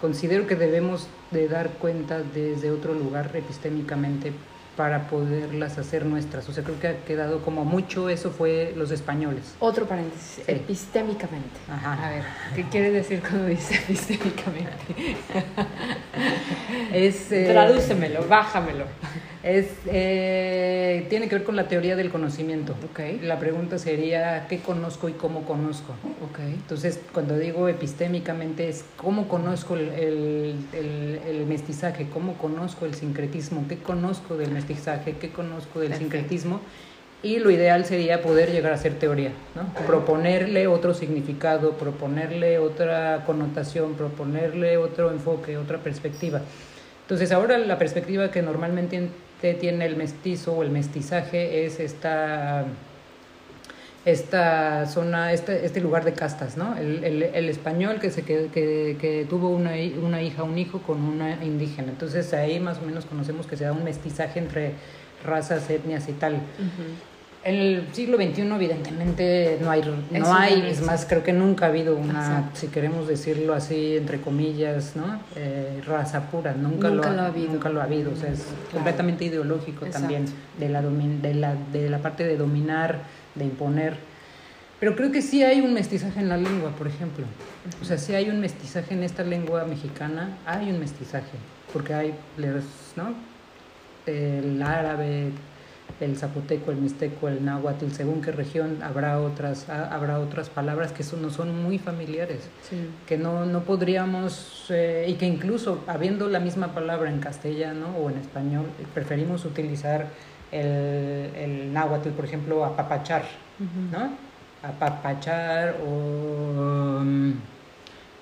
considero 0.00 0.46
que 0.46 0.56
debemos 0.56 1.06
de 1.30 1.48
dar 1.48 1.70
cuenta 1.70 2.22
desde 2.22 2.70
otro 2.70 2.92
lugar 2.94 3.30
epistémicamente 3.34 4.32
para 4.76 5.08
poderlas 5.08 5.76
hacer 5.78 6.06
nuestras. 6.06 6.48
O 6.48 6.52
sea, 6.52 6.64
creo 6.64 6.80
que 6.80 6.88
ha 6.88 6.96
quedado 7.04 7.42
como 7.42 7.64
mucho, 7.64 8.08
eso 8.08 8.30
fue 8.30 8.72
los 8.76 8.90
españoles. 8.90 9.54
Otro 9.60 9.86
paréntesis, 9.86 10.42
Sí. 10.46 10.52
epistémicamente. 10.52 11.60
Ajá. 11.70 12.06
A 12.06 12.10
ver, 12.10 12.22
¿qué 12.56 12.64
quiere 12.70 12.90
decir 12.90 13.20
cuando 13.20 13.46
dice 13.46 13.74
epistémicamente? 13.74 15.16
Es, 16.92 17.32
eh, 17.32 17.48
Tradúcemelo, 17.50 18.26
bájamelo. 18.28 18.84
Es, 19.42 19.66
eh, 19.86 21.06
tiene 21.10 21.28
que 21.28 21.34
ver 21.36 21.44
con 21.44 21.56
la 21.56 21.66
teoría 21.68 21.96
del 21.96 22.10
conocimiento. 22.10 22.74
Ok. 22.90 23.22
La 23.22 23.38
pregunta 23.38 23.78
sería, 23.78 24.46
¿qué 24.48 24.60
conozco 24.60 25.08
y 25.08 25.12
cómo 25.12 25.42
conozco? 25.44 25.92
Ok. 26.24 26.38
Entonces, 26.40 27.00
cuando 27.12 27.36
digo 27.38 27.68
epistémicamente 27.68 28.68
es 28.68 28.84
cómo 28.96 29.26
conozco 29.28 29.74
el, 29.74 29.88
el- 29.90 30.56
el- 30.72 31.20
el 31.26 31.46
mestizaje, 31.46 32.06
cómo 32.12 32.34
conozco 32.34 32.86
el 32.86 32.94
sincretismo, 32.94 33.66
qué 33.68 33.78
conozco 33.78 34.36
del 34.36 34.50
mestizaje, 34.52 35.16
qué 35.20 35.30
conozco 35.30 35.80
del 35.80 35.90
Perfecto. 35.90 36.12
sincretismo. 36.12 36.60
Y 37.24 37.38
lo 37.38 37.50
ideal 37.52 37.84
sería 37.84 38.20
poder 38.20 38.50
llegar 38.50 38.72
a 38.72 38.76
ser 38.76 38.94
teoría, 38.98 39.30
¿no? 39.54 39.72
Proponerle 39.86 40.66
otro 40.66 40.92
significado, 40.92 41.72
proponerle 41.72 42.58
otra 42.58 43.22
connotación, 43.24 43.94
proponerle 43.94 44.76
otro 44.76 45.12
enfoque, 45.12 45.56
otra 45.56 45.78
perspectiva. 45.78 46.40
Entonces, 47.02 47.30
ahora 47.30 47.58
la 47.58 47.78
perspectiva 47.78 48.30
que 48.32 48.42
normalmente 48.42 49.08
tiene 49.58 49.86
el 49.86 49.96
mestizo 49.96 50.52
o 50.54 50.62
el 50.62 50.70
mestizaje 50.70 51.66
es 51.66 51.80
esta 51.80 52.64
esta 54.04 54.86
zona, 54.86 55.32
este, 55.32 55.64
este 55.64 55.80
lugar 55.80 56.04
de 56.04 56.12
castas, 56.12 56.56
¿no? 56.56 56.76
El, 56.76 57.04
el, 57.04 57.48
español 57.48 58.00
que, 58.00 58.10
se, 58.10 58.24
que, 58.24 58.48
que, 58.52 59.26
tuvo 59.30 59.48
una, 59.50 59.74
una 60.02 60.22
hija, 60.22 60.42
un 60.42 60.58
hijo 60.58 60.82
con 60.82 61.02
una 61.02 61.44
indígena. 61.44 61.92
Entonces 61.92 62.32
ahí 62.34 62.58
más 62.58 62.78
o 62.78 62.82
menos 62.82 63.04
conocemos 63.04 63.46
que 63.46 63.56
se 63.56 63.64
da 63.64 63.72
un 63.72 63.84
mestizaje 63.84 64.40
entre 64.40 64.72
razas, 65.24 65.70
etnias 65.70 66.08
y 66.08 66.12
tal. 66.12 66.40
En 67.44 67.56
el 67.56 67.88
siglo 67.92 68.16
XXI 68.18 68.42
evidentemente 68.42 69.58
no 69.60 69.68
hay, 69.70 69.82
no 70.12 70.32
hay 70.32 70.62
es 70.62 70.80
más, 70.80 71.04
creo 71.06 71.24
que 71.24 71.32
nunca 71.32 71.66
ha 71.66 71.68
habido 71.70 71.96
una, 71.96 72.20
Exacto. 72.20 72.56
si 72.60 72.68
queremos 72.68 73.08
decirlo 73.08 73.52
así, 73.52 73.96
entre 73.96 74.20
comillas, 74.20 74.94
¿no? 74.94 75.20
Eh, 75.34 75.82
raza 75.84 76.30
pura, 76.30 76.52
nunca, 76.52 76.88
Nunca 76.88 77.08
lo, 77.08 77.16
lo 77.16 77.20
ha 77.22 77.24
ha, 77.24 77.28
habido. 77.28 77.52
nunca 77.54 77.68
lo 77.68 77.80
ha 77.80 77.84
habido, 77.84 78.12
o 78.12 78.16
sea, 78.16 78.30
es 78.30 78.42
Claro. 78.44 78.70
completamente 78.74 79.24
ideológico 79.24 79.84
Exacto. 79.86 79.98
también, 80.08 80.24
de 80.60 80.68
la, 80.68 80.82
domin- 80.84 81.20
de, 81.20 81.34
la, 81.34 81.54
de 81.72 81.90
la 81.90 81.98
parte 81.98 82.24
de 82.24 82.36
dominar, 82.36 83.00
de 83.34 83.44
imponer. 83.44 83.96
Pero 84.78 84.94
creo 84.94 85.10
que 85.10 85.20
sí 85.20 85.42
hay 85.42 85.60
un 85.62 85.74
mestizaje 85.74 86.20
en 86.20 86.28
la 86.28 86.36
lengua, 86.36 86.70
por 86.78 86.86
ejemplo. 86.86 87.24
O 87.80 87.84
sea, 87.84 87.98
sí 87.98 88.14
hay 88.14 88.30
un 88.30 88.40
mestizaje 88.40 88.94
en 88.94 89.02
esta 89.02 89.24
lengua 89.24 89.64
mexicana, 89.64 90.38
hay 90.46 90.70
un 90.70 90.78
mestizaje, 90.78 91.38
porque 91.72 91.92
hay, 91.92 92.14
¿no? 92.96 93.14
El 94.06 94.60
árabe, 94.62 95.30
el 96.02 96.16
zapoteco, 96.16 96.70
el 96.70 96.78
mixteco, 96.78 97.28
el 97.28 97.44
náhuatl, 97.44 97.90
según 97.92 98.20
qué 98.22 98.32
región 98.32 98.82
habrá 98.82 99.20
otras, 99.20 99.68
ha- 99.68 99.94
habrá 99.94 100.18
otras 100.18 100.48
palabras 100.50 100.92
que 100.92 101.02
son, 101.02 101.22
no 101.22 101.30
son 101.30 101.62
muy 101.62 101.78
familiares, 101.78 102.40
Sí. 102.68 102.76
que 103.06 103.16
no, 103.18 103.46
no 103.46 103.60
podríamos, 103.64 104.66
eh, 104.70 105.06
y 105.08 105.14
que 105.14 105.26
incluso 105.26 105.82
habiendo 105.86 106.28
la 106.28 106.40
misma 106.40 106.68
palabra 106.74 107.10
en 107.10 107.20
castellano 107.20 107.86
o 108.02 108.10
en 108.10 108.18
español, 108.18 108.66
preferimos 108.94 109.44
utilizar 109.44 110.08
el, 110.50 111.30
el 111.36 111.72
náhuatl, 111.72 112.10
por 112.10 112.24
ejemplo, 112.24 112.64
apapachar, 112.64 113.22
Ujú. 113.60 113.98
¿no? 113.98 114.10
Apapachar 114.68 115.76
o 115.86 117.02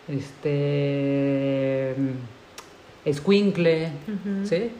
este 0.08 1.94
escuincle. 3.04 3.88
¿sí? 4.44 4.70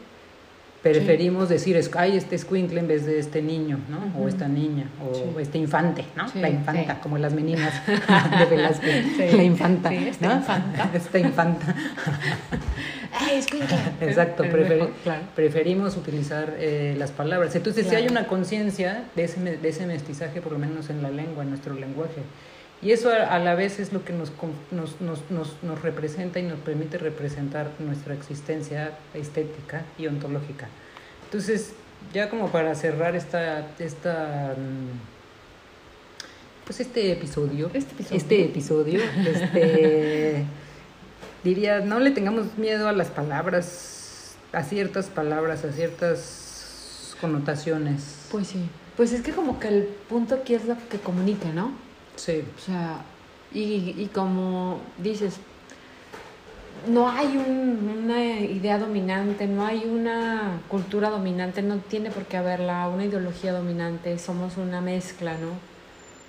Preferimos 0.82 1.50
decir, 1.50 1.76
es- 1.76 1.90
ay, 1.94 2.16
este 2.16 2.36
escuincle 2.36 2.80
en 2.80 2.88
vez 2.88 3.04
de 3.04 3.18
este 3.18 3.42
niño, 3.42 3.78
¿no? 3.90 4.18
O 4.22 4.28
esta 4.28 4.48
niña, 4.48 4.84
o 5.04 5.14
Sí. 5.14 5.22
este 5.38 5.58
infante, 5.58 6.04
¿no? 6.16 6.26
Sí, 6.30 6.38
la 6.40 6.48
infanta, 6.48 6.94
sí. 6.94 7.00
como 7.02 7.18
las 7.18 7.34
meninas 7.34 7.74
de 8.38 8.44
Velázquez. 8.46 9.04
Sí. 9.16 9.36
La 9.36 9.42
infanta, 9.42 9.90
Sí, 9.90 9.96
esta 10.08 10.26
¿no? 10.28 10.34
infanta. 10.36 10.90
esta 10.94 11.18
infanta. 11.18 11.74
¡Ay, 13.12 13.38
escuincle! 13.38 13.76
Exacto, 14.00 14.44
claro. 15.02 15.22
preferimos 15.34 15.96
utilizar 15.96 16.54
eh, 16.58 16.94
las 16.98 17.10
palabras. 17.10 17.54
Entonces, 17.56 17.86
si 17.86 17.94
hay 17.94 18.06
una 18.06 18.26
conciencia 18.26 19.04
de 19.16 19.24
ese, 19.24 19.40
de 19.40 19.68
ese 19.68 19.84
mestizaje, 19.86 20.40
por 20.40 20.52
lo 20.52 20.58
menos 20.58 20.88
en 20.90 21.02
la 21.02 21.10
lengua, 21.10 21.42
en 21.42 21.50
nuestro 21.50 21.74
lenguaje. 21.74 22.22
Y 22.82 22.92
eso 22.92 23.10
a, 23.10 23.38
la 23.38 23.54
vez 23.54 23.78
es 23.78 23.92
lo 23.92 24.04
que 24.04 24.14
nos, 24.14 24.32
nos, 24.70 25.00
nos, 25.00 25.62
nos 25.62 25.82
representa 25.82 26.38
y 26.40 26.44
nos 26.44 26.58
permite 26.60 26.96
representar 26.96 27.70
nuestra 27.78 28.14
existencia 28.14 28.92
estética 29.12 29.84
y 29.98 30.06
ontológica. 30.06 30.68
Entonces, 31.24 31.74
ya 32.14 32.30
como 32.30 32.48
para 32.50 32.74
cerrar 32.74 33.14
esta, 33.16 33.68
esta 33.78 34.54
mm, 34.56 35.20
pues 36.64 36.80
este 36.80 37.12
episodio, 37.12 37.70
Este 37.74 37.92
episodio. 37.92 38.16
este 38.16 38.44
episodio, 38.44 39.00
este, 39.26 40.44
diría, 41.44 41.80
no 41.80 41.98
le 41.98 42.12
tengamos 42.12 42.56
miedo 42.56 42.88
a 42.88 42.92
las 42.92 43.08
palabras, 43.08 44.36
a 44.52 44.62
ciertas 44.62 45.06
palabras, 45.06 45.64
a 45.64 45.72
ciertas 45.72 47.16
connotaciones. 47.20 48.26
Pues 48.30 48.46
sí. 48.48 48.68
Pues 48.96 49.12
es 49.12 49.22
que 49.22 49.32
como 49.32 49.58
que 49.58 49.68
el 49.68 49.82
punto 50.08 50.36
aquí 50.36 50.54
es 50.54 50.64
lo 50.64 50.76
que 50.88 50.98
comunica, 50.98 51.48
¿no? 51.50 51.72
Sí, 52.20 52.44
O 52.56 52.60
sea, 52.60 52.98
y, 53.54 53.94
y 53.98 54.10
como 54.12 54.78
dices, 55.02 55.38
no 56.88 57.08
hay 57.10 57.26
un- 57.36 58.02
una 58.04 58.20
idea 58.40 58.78
dominante, 58.78 59.46
no 59.46 59.64
hay 59.66 59.84
una 59.86 60.60
cultura 60.68 61.08
dominante, 61.10 61.62
no 61.62 61.76
tiene 61.78 62.10
por 62.10 62.24
qué 62.24 62.36
haberla, 62.36 62.88
una 62.88 63.04
ideología 63.06 63.52
dominante, 63.52 64.18
somos 64.18 64.56
una 64.58 64.80
mezcla, 64.80 65.32
¿no? 65.32 65.48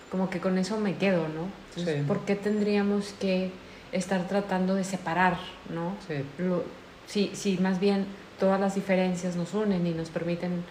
Como 0.09 0.29
que 0.29 0.39
con 0.39 0.57
eso 0.57 0.77
me 0.79 0.95
quedo, 0.95 1.27
¿no? 1.27 1.47
Entonces, 1.69 1.97
Sí. 1.99 2.03
¿Por 2.07 2.19
qué 2.21 2.35
tendríamos 2.35 3.13
que 3.19 3.51
estar 3.91 4.27
tratando 4.27 4.75
de 4.75 4.83
separar, 4.85 5.37
¿no? 5.73 5.93
sí, 6.07 6.23
Lo- 6.37 6.63
si, 7.07 7.31
si 7.33 7.57
más 7.57 7.79
bien 7.81 8.05
todas 8.39 8.59
las 8.59 8.75
diferencias 8.75 9.35
nos 9.35 9.53
unen 9.53 9.85
y 9.85 9.91
nos 9.91 10.09
permiten 10.09 10.63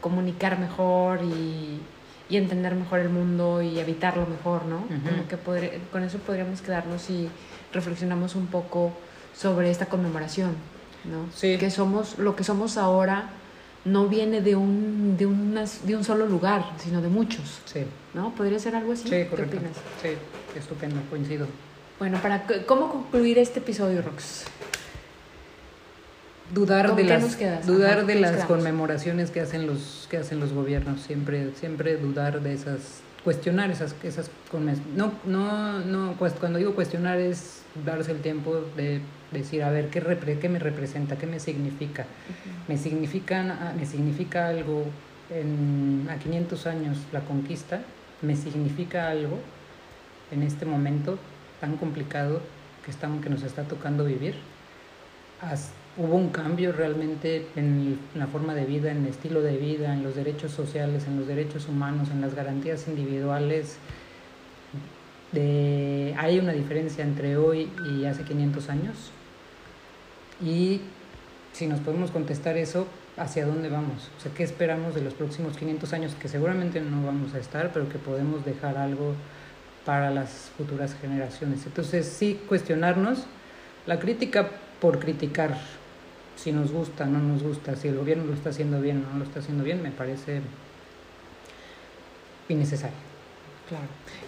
comunicar 0.00 0.58
mejor 0.58 1.20
y, 1.24 1.80
y 2.28 2.36
entender 2.36 2.74
mejor 2.74 3.00
el 3.00 3.08
mundo 3.08 3.62
y 3.62 3.78
evitarlo 3.78 4.26
mejor, 4.26 4.64
¿no? 4.66 4.86
Como 4.86 5.26
que 5.28 5.36
podré- 5.38 5.80
con 5.90 6.02
eso 6.02 6.18
podríamos 6.18 6.60
quedarnos 6.60 7.08
y 7.10 7.28
reflexionamos 7.72 8.34
un 8.34 8.46
poco 8.46 8.92
sobre 9.34 9.70
esta 9.70 9.86
conmemoración, 9.86 10.50
¿no? 11.04 11.26
Sí. 11.34 11.56
Que 11.58 11.70
somos, 11.70 12.18
lo 12.18 12.36
que 12.36 12.44
somos 12.44 12.76
ahora 12.76 13.30
no 13.84 14.08
viene 14.08 14.42
de 14.42 14.56
un, 14.56 15.16
de, 15.16 15.26
unas- 15.26 15.86
de 15.86 15.96
un 15.96 16.04
solo 16.04 16.26
lugar, 16.26 16.64
sino 16.78 17.00
de 17.00 17.08
muchos, 17.08 17.60
sí, 17.64 17.84
¿no? 18.12 18.34
¿Podría 18.34 18.58
ser 18.58 18.74
algo 18.76 18.92
así? 18.92 19.04
sí, 19.04 19.10
¿Qué 19.10 19.26
correcto. 19.28 19.56
opinas? 19.56 19.76
Sí, 20.02 20.08
estupendo, 20.58 21.00
coincido. 21.08 21.46
Bueno, 21.98 22.18
para 22.20 22.44
¿cómo 22.66 22.90
concluir 22.92 23.38
este 23.38 23.60
episodio, 23.60 24.02
Rox? 24.02 24.44
Dudar 26.54 26.86
¿Con 26.88 26.96
de 26.96 27.04
las 27.04 27.66
dudar 27.66 27.98
Ajá, 27.98 28.06
de 28.06 28.14
¿qué 28.14 28.20
nos 28.20 28.30
las 28.30 28.30
quedamos? 28.32 28.46
conmemoraciones 28.56 29.30
que 29.30 29.40
hacen 29.40 29.66
los 29.66 30.06
que 30.10 30.16
hacen 30.16 30.40
los 30.40 30.52
gobiernos 30.52 31.00
siempre 31.02 31.52
siempre 31.54 31.96
dudar 31.96 32.40
de 32.40 32.54
esas 32.54 33.00
cuestionar 33.24 33.70
esas 33.70 33.94
esas 34.02 34.30
no 34.96 35.12
no 35.26 35.80
no 35.80 36.14
cuando 36.40 36.58
digo 36.58 36.74
cuestionar 36.74 37.18
es 37.18 37.62
darse 37.84 38.12
el 38.12 38.20
tiempo 38.20 38.62
de 38.76 39.00
decir 39.32 39.62
a 39.62 39.70
ver 39.70 39.88
qué 39.90 40.02
repre- 40.02 40.38
qué 40.38 40.48
me 40.48 40.58
representa 40.58 41.16
qué 41.18 41.26
me 41.26 41.38
significa 41.38 42.06
me 42.66 42.78
significan 42.78 43.50
ah, 43.50 43.74
me 43.78 43.84
significa 43.84 44.48
algo 44.48 44.84
en 45.30 46.08
a 46.10 46.16
500 46.18 46.66
años 46.66 46.96
la 47.12 47.20
conquista 47.20 47.80
me 48.22 48.34
significa 48.36 49.10
algo 49.10 49.38
en 50.30 50.42
este 50.42 50.64
momento 50.64 51.18
tan 51.60 51.76
complicado 51.76 52.40
que 52.84 52.90
estamos 52.90 53.22
que 53.22 53.28
nos 53.28 53.42
está 53.42 53.64
tocando 53.64 54.04
vivir 54.04 54.34
Has- 55.42 55.70
hubo 55.98 56.16
un 56.16 56.30
cambio 56.30 56.72
realmente 56.72 57.46
en 57.56 57.98
la 58.14 58.26
forma 58.28 58.54
de 58.54 58.64
vida, 58.64 58.90
en 58.90 58.98
el 58.98 59.08
estilo 59.08 59.42
de 59.42 59.56
vida, 59.56 59.92
en 59.92 60.04
los 60.04 60.14
derechos 60.14 60.52
sociales, 60.52 61.06
en 61.06 61.18
los 61.18 61.26
derechos 61.26 61.68
humanos, 61.68 62.08
en 62.10 62.20
las 62.20 62.34
garantías 62.34 62.86
individuales. 62.88 63.78
Hay 65.34 66.38
una 66.38 66.52
diferencia 66.52 67.04
entre 67.04 67.36
hoy 67.36 67.68
y 67.90 68.04
hace 68.04 68.22
500 68.22 68.68
años. 68.70 69.10
Y 70.40 70.80
si 71.52 71.66
nos 71.66 71.80
podemos 71.80 72.12
contestar 72.12 72.56
eso, 72.56 72.86
¿hacia 73.16 73.44
dónde 73.44 73.68
vamos? 73.68 74.08
O 74.16 74.20
sea, 74.20 74.32
¿qué 74.32 74.44
esperamos 74.44 74.94
de 74.94 75.02
los 75.02 75.14
próximos 75.14 75.56
500 75.56 75.92
años? 75.92 76.14
Que 76.14 76.28
seguramente 76.28 76.80
no 76.80 77.04
vamos 77.04 77.34
a 77.34 77.38
estar, 77.38 77.72
pero 77.72 77.88
que 77.88 77.98
podemos 77.98 78.44
dejar 78.44 78.78
algo 78.78 79.14
para 79.84 80.10
las 80.10 80.52
futuras 80.56 80.94
generaciones. 81.00 81.66
Entonces, 81.66 82.06
sí, 82.06 82.40
cuestionarnos 82.48 83.24
la 83.86 83.98
crítica 83.98 84.48
por 84.80 85.00
criticar, 85.00 85.58
si 86.38 86.52
nos 86.52 86.70
gusta, 86.70 87.04
no 87.06 87.18
nos 87.18 87.42
gusta, 87.42 87.74
si 87.74 87.88
el 87.88 87.96
gobierno 87.96 88.24
lo 88.24 88.34
está 88.34 88.50
haciendo 88.50 88.80
bien 88.80 89.04
o 89.04 89.12
no 89.12 89.18
lo 89.18 89.24
está 89.24 89.40
haciendo 89.40 89.64
bien, 89.64 89.82
me 89.82 89.90
parece 89.90 90.40
innecesario. 92.48 92.96
Claro. 93.68 93.84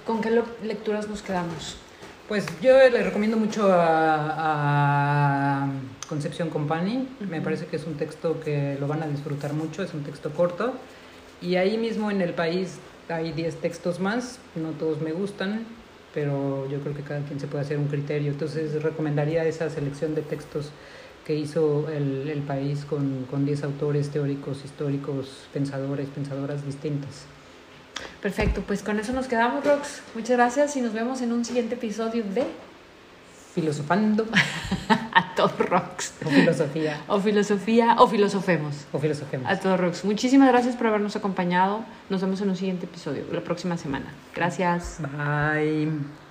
¿Con 0.07 0.21
qué 0.21 0.43
lecturas 0.67 1.09
nos 1.09 1.23
quedamos? 1.23 1.77
Pues 2.29 2.47
yo 2.61 2.73
le 2.89 3.03
recomiendo 3.03 3.37
mucho 3.37 3.73
a, 3.73 5.65
a 5.65 5.69
Concepción 6.09 6.51
Company. 6.51 7.09
Me 7.21 7.37
Ujú. 7.39 7.45
parece 7.45 7.67
que 7.67 7.77
es 7.77 7.87
un 7.87 7.95
texto 7.95 8.41
que 8.41 8.77
lo 8.79 8.87
van 8.87 9.03
a 9.03 9.07
disfrutar 9.07 9.53
mucho, 9.53 9.83
es 9.83 9.95
un 9.95 10.03
texto 10.03 10.31
corto. 10.31 10.75
Y 11.41 11.57
ahí 11.57 11.79
mismo 11.79 12.11
en 12.11 12.21
el 12.21 12.35
país 12.35 12.79
hay 13.09 13.33
10 13.33 13.57
textos 13.61 13.99
más, 13.99 14.39
no 14.55 14.71
todos 14.71 15.01
me 15.01 15.13
gustan, 15.13 15.65
pero 16.15 16.69
yo 16.69 16.81
creo 16.81 16.95
que 16.95 17.03
cada 17.03 17.21
quien 17.23 17.41
se 17.41 17.47
puede 17.47 17.65
hacer 17.65 17.79
un 17.79 17.87
criterio. 17.87 18.31
Entonces 18.31 18.83
recomendaría 18.83 19.45
esa 19.45 19.71
selección 19.71 20.15
de 20.15 20.23
textos 20.23 20.71
que 21.31 21.37
hizo 21.37 21.89
el, 21.89 22.29
el 22.29 22.41
país 22.43 22.85
con, 22.85 23.25
con 23.31 23.47
10 23.47 23.63
autores 23.63 24.11
teóricos, 24.11 24.65
históricos, 24.65 25.47
pensadores, 25.53 26.09
pensadoras 26.09 26.67
distintas. 26.67 27.23
Perfecto, 28.21 28.65
pues 28.67 28.83
con 28.83 28.99
eso 28.99 29.13
nos 29.13 29.29
quedamos, 29.29 29.65
Rox. 29.65 30.03
Muchas 30.17 30.37
gracias 30.37 30.77
y 30.77 30.81
nos 30.81 30.93
vemos 30.93 31.23
en 31.23 31.33
un 31.33 31.45
siguiente 31.45 31.77
episodio 31.77 32.25
de 32.25 32.45
Filosofando 33.55 34.27
A 35.13 35.35
todo 35.37 35.53
Rox. 35.59 36.15
o 36.25 36.29
filosofía 36.31 37.01
O 37.07 37.21
filosofía 37.21 37.95
o 37.99 38.09
filosofemos. 38.09 38.75
o 38.91 38.99
filosofemos. 38.99 39.49
A 39.49 39.61
todo 39.61 39.77
Rox. 39.77 40.05
Muchísimas 40.05 40.49
gracias 40.49 40.75
por 40.75 40.89
habernos 40.89 41.15
acompañado. 41.15 41.85
Nos 42.09 42.23
vemos 42.23 42.41
en 42.41 42.51
un 42.51 42.57
siguiente 42.57 42.87
episodio 42.87 43.23
la 43.31 43.43
próxima 43.43 43.77
semana. 43.77 44.07
Gracias. 44.35 44.99
Bye. 44.99 46.30